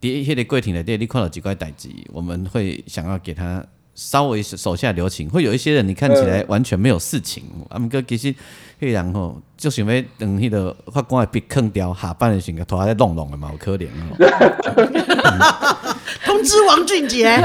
[0.00, 3.62] 第一，迄个过程内底，你看到几块代志，我们会想要给他
[3.94, 5.28] 稍微手下留情。
[5.28, 8.36] 会有一些人，你看起来完全没有事情，啊，毋过其实迄
[8.80, 14.16] 个人吼，就想要等迄个法官的笔坑掉，下班的时候拖在弄弄的嘛，好可怜哦。
[16.24, 17.36] 通知王俊杰，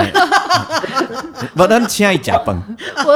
[1.56, 2.62] 不能请伊食饭。
[3.06, 3.12] 我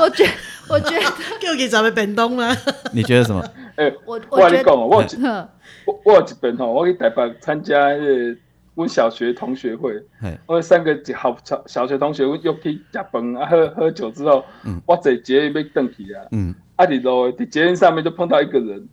[0.00, 0.28] 我觉
[0.68, 1.02] 我觉得
[1.40, 2.56] 叫伊咱们本东吗？
[2.92, 3.44] 你觉得什么？
[3.76, 8.40] 哎，我我跟你讲，我我我有一遍吼，我去台北参加迄个。
[8.78, 10.00] 我小学同学会，
[10.46, 18.88] 我三个好小小学同学又去吃饭啊，喝喝酒之后，嗯、我在捷运被登起啊，嗯，阿里路在捷运上面就碰到一个人，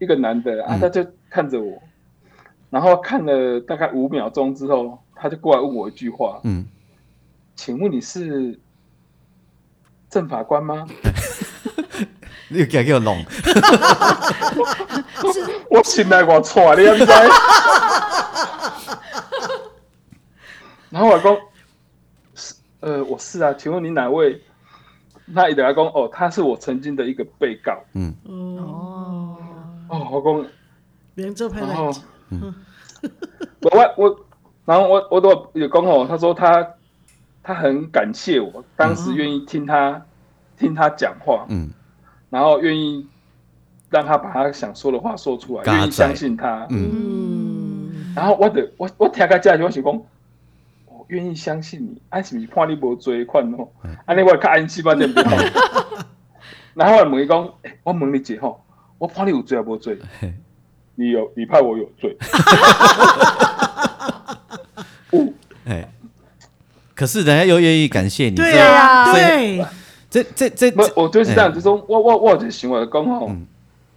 [0.00, 1.80] 一个男的啊，他就看着我，
[2.70, 6.66] 然后看了大概五秒钟之后，他就过来问我一句话，嗯，
[7.54, 8.58] 请问你是
[10.08, 10.84] 正法官吗？
[12.52, 13.24] 你又给我弄，
[15.70, 17.06] 我醒来我错了，你知？
[20.90, 21.36] 然后我讲
[22.34, 24.40] 是呃，我是啊，请问你哪位？
[25.32, 27.78] 那一来讲哦，他是我曾经的一个被告。
[27.94, 28.12] 嗯。
[28.26, 29.36] 哦。
[29.88, 30.50] 哦，我讲
[31.14, 31.76] 连这拍来
[32.30, 32.52] 嗯，
[33.62, 34.20] 我我我，
[34.64, 36.68] 然后我我都有讲哦，他说他
[37.42, 40.02] 他很感谢我当时愿意听他、嗯、
[40.56, 41.70] 听他讲话，嗯，
[42.30, 43.06] 然后愿意
[43.90, 48.12] 让他把他想说的话说出来，愿意相信他，嗯，嗯。
[48.16, 50.02] 然后我的我我听个这样我想讲。
[51.10, 53.68] 愿意相信你，啊是不是判你无罪款哦？
[54.06, 55.24] 安尼我较安心吧，对不对？
[56.74, 57.52] 然后我问伊讲，
[57.82, 58.62] 我问你一下吼，
[58.96, 59.98] 我判你有罪啊无罪？
[60.94, 62.16] 你有，你怕我有罪。
[65.66, 65.88] 哎，
[66.94, 69.64] 可是人家又愿意感谢你，对呀，对，
[70.08, 73.28] 这这这，我就是这样，就说我我我这行为刚好，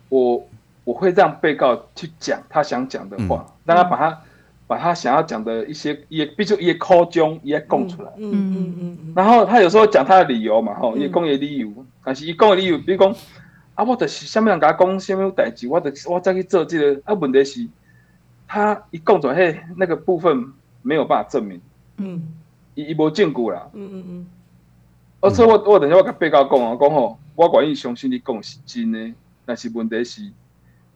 [0.09, 0.47] 我
[0.83, 4.21] 我会让被告去讲他想讲的话，让他把他。
[4.65, 11.69] 把他想要讲的一些也，比如说也口中也讲出来，嗯嗯嗯嗯，然后他有时候讲他的理由嘛，吼，也讲也理由，
[12.03, 13.15] 但是伊讲的理由，比如讲
[13.75, 17.67] 啊，我就是什么人甲讲什么代志，我的我再去做这个，啊，问题是，
[18.47, 21.59] 他一讲出来，嘿，那个部分没有办法证明，
[21.97, 22.21] 嗯，
[22.75, 24.27] 伊伊无证据啦，嗯嗯嗯，
[25.21, 29.13] 而且我我等下我甲被告讲啊，讲吼，我愿意相信你讲是真的，
[29.45, 30.21] 但是问题是，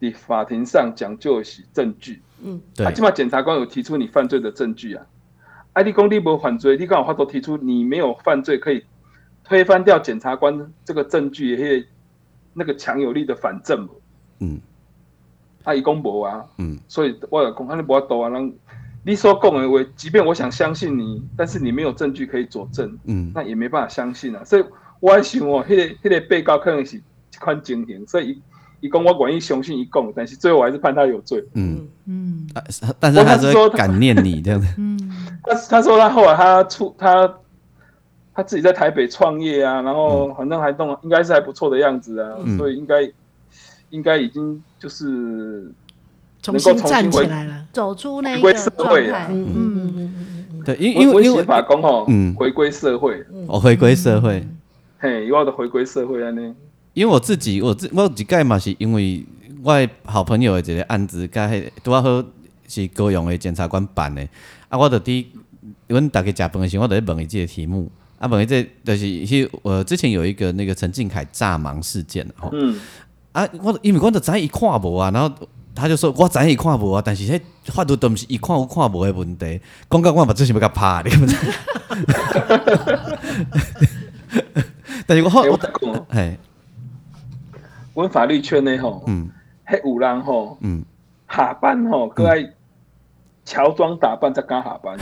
[0.00, 2.22] 伫法庭上讲究的是证据。
[2.40, 5.04] 嗯，对，啊，起码检察官有提出你犯罪的证据啊。
[5.72, 8.84] 啊，你讲你无犯罪，你刚好话都提出你没有犯罪，可以
[9.42, 11.84] 推翻掉检察官这个证据，也
[12.54, 13.88] 那个强有力的反证。
[14.38, 14.60] 嗯，
[15.64, 18.52] 他一公博啊，嗯，所以我有讲，啊，你无法度啊，让
[19.04, 24.44] 你所讲的话，即便我想相信你，但是你没有证据可以佐证，嗯，那也没办法相信啊。
[24.44, 24.64] 所以
[25.00, 27.02] 我还想哦，迄个迄个被告可能是一
[27.40, 28.40] 款情形，所以。
[28.80, 31.44] 一共我愿意相信一共，但是最后我还是判他有罪。
[31.54, 32.46] 嗯嗯，
[33.00, 34.66] 但是他是说感念你这样子。
[34.78, 34.98] 嗯，
[35.42, 37.34] 他他说他后来他出他
[38.32, 43.12] 他自己在台北创业啊，然后反正还弄，应该是还不错的样子啊，所以应该
[43.90, 45.72] 应该已经就是
[46.40, 49.26] 重新站起来了，走出那个社会啊。
[49.28, 50.14] 嗯嗯
[50.52, 54.46] 嗯，对，因因为因为法公吼，嗯，回归社会，哦，回归社会，
[54.98, 56.54] 嘿，又要的回归社会安尼。
[56.98, 59.24] 因为我自己，我自我一届嘛，是因为
[59.62, 62.24] 我好朋友的一个案子，甲迄拄啊好
[62.66, 64.20] 是高雄的检察官办的，
[64.68, 65.24] 啊，我就伫
[65.86, 67.88] 阮逐个食饭的时候，我就问伊即个题目，
[68.18, 72.80] 啊，问伊这个、就是迄呃之前有一个那个陈敬凯诈盲事件吼，嗯，
[73.30, 75.32] 啊，我因为我都知伊看无啊，然后。
[75.80, 81.12] 他就说我知伊看无啊，但是迄法律都毋是伊看有看无的问题，讲到我嘛真是要甲拍你。
[85.06, 85.70] 但是我好我讲，
[86.08, 86.36] 嘿，
[87.98, 89.28] 阮法律圈内吼，嗯，
[89.66, 90.84] 迄有人吼，嗯，
[91.28, 92.48] 下班吼，搁爱
[93.44, 94.96] 乔装打扮才敢下班。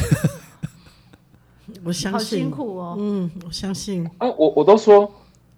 [1.84, 2.96] 我相信，好辛苦哦。
[2.98, 4.06] 嗯，我相信。
[4.16, 5.12] 啊，我我都说，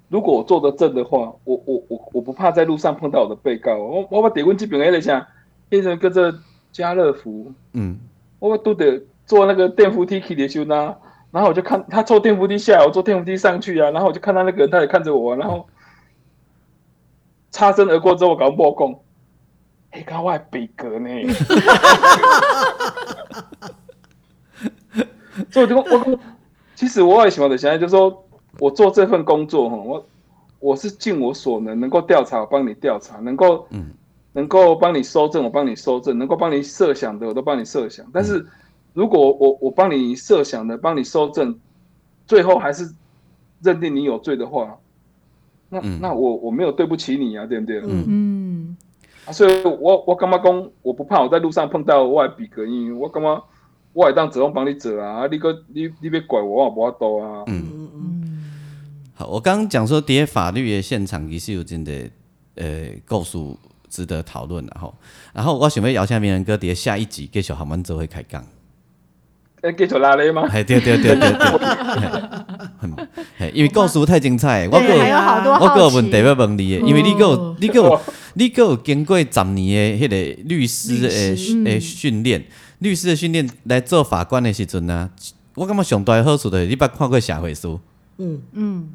[0.08, 3.76] 如果我做得正的话，我我我我不怕在路上碰到我的被告。
[3.76, 5.28] 我我把点问基本了一下，
[5.68, 6.34] 变成跟着
[6.72, 8.00] 家乐福，嗯，
[8.40, 10.92] 我都得坐那个电扶梯去的修呢。
[11.30, 13.92] 然后我就看他坐电扶梯下来，我坐电扶梯上去啊。
[13.92, 15.64] 然后我就看到那个人，他也看着我，然后
[17.50, 18.94] 擦身而过之后，我搞莫讲，
[19.90, 21.08] 哎，刚我还比格呢。
[25.50, 26.18] 所以我就我，
[26.74, 28.24] 其实我也喜欢的，现在就是说
[28.58, 30.06] 我做这份工作哈，我
[30.58, 33.92] 我是尽我所能，能够调查我帮你调查，能够嗯，
[34.32, 38.04] 能够帮你搜证我帮你搜证，能够帮你设想的我都帮你设想。
[38.12, 38.44] 但是
[38.94, 41.56] 如果我我帮你设想的，帮你搜证，
[42.26, 42.92] 最后还是
[43.62, 44.76] 认定你有罪的话，
[45.70, 47.80] 那那我我没有对不起你啊，对不对？
[47.80, 48.76] 嗯嗯。
[49.26, 53.42] 啊，所以我我干嘛讲我不怕我在路上碰到外比格，因为我干嘛？
[53.94, 55.26] 我会当只能帮你做啊！
[55.28, 57.42] 你个你你别怪我，我无法度啊。
[57.46, 58.44] 嗯嗯嗯。
[59.14, 61.92] 好，我刚刚讲说，谍法律的现场其实有真的
[62.54, 63.38] 呃故事
[63.88, 64.94] 值得讨论然后，
[65.34, 68.44] 然后我想要邀请名人哥谍下一集继续和我们做会开讲。
[69.62, 70.48] 诶，继续拉咧吗？
[70.48, 71.40] 系对对对对对。
[73.52, 74.84] 因为故事太精彩，我个
[75.60, 78.00] 我个问题要问你，因为你个你个
[78.34, 81.34] 你个经过十年的迄个律师的诶
[81.64, 82.44] 诶训练。
[82.80, 85.10] 律师的训练来做法官的时阵呢，
[85.56, 87.80] 我感觉上大的好处就是你捌看过社会书。
[88.18, 88.90] 嗯嗯，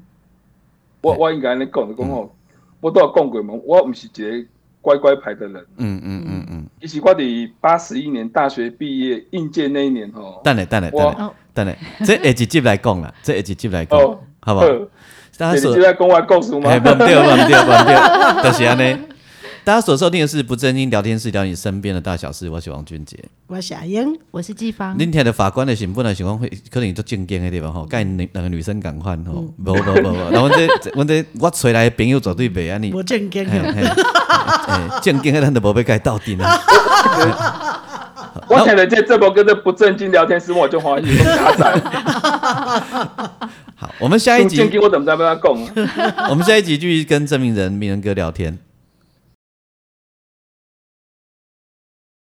[1.01, 2.33] 我我应该安尼讲，讲吼，
[2.79, 4.47] 我都有讲过嘛，我毋是一个
[4.83, 5.65] 乖乖牌的人。
[5.77, 10.41] 嗯嗯嗯嗯，其实我伫八十一年大学毕业应届那一年吼。
[10.43, 11.75] 等下等下等下等下，
[12.05, 13.99] 这下一集来讲啦，这下一集来讲，
[14.41, 14.67] 好不好？
[15.37, 16.69] 大家说在讲我故事吗？
[16.69, 18.97] 忘掉忘掉忘掉，就是安尼。
[19.65, 22.49] 大家所收听的是不正经聊天室，聊你身边的大小事。
[22.49, 24.97] 我是王俊杰，我是阿英，我是季芳。
[24.99, 30.67] 今天的法官的身份呢，情况会可能都正经的地方吼，跟两个女生共款吼，无无无，然后这
[30.99, 33.47] 我这我找来的朋友绝对袂安尼，无正经，
[35.01, 36.45] 正经的咱都无要该到底呢。
[38.49, 41.81] 我听了这这波跟这不正经聊天室，我就怀疑有假仔。
[43.77, 46.29] 好，我们下一集我怎么在跟他讲？
[46.29, 48.59] 我们下一集继续跟证明人明仁哥聊天。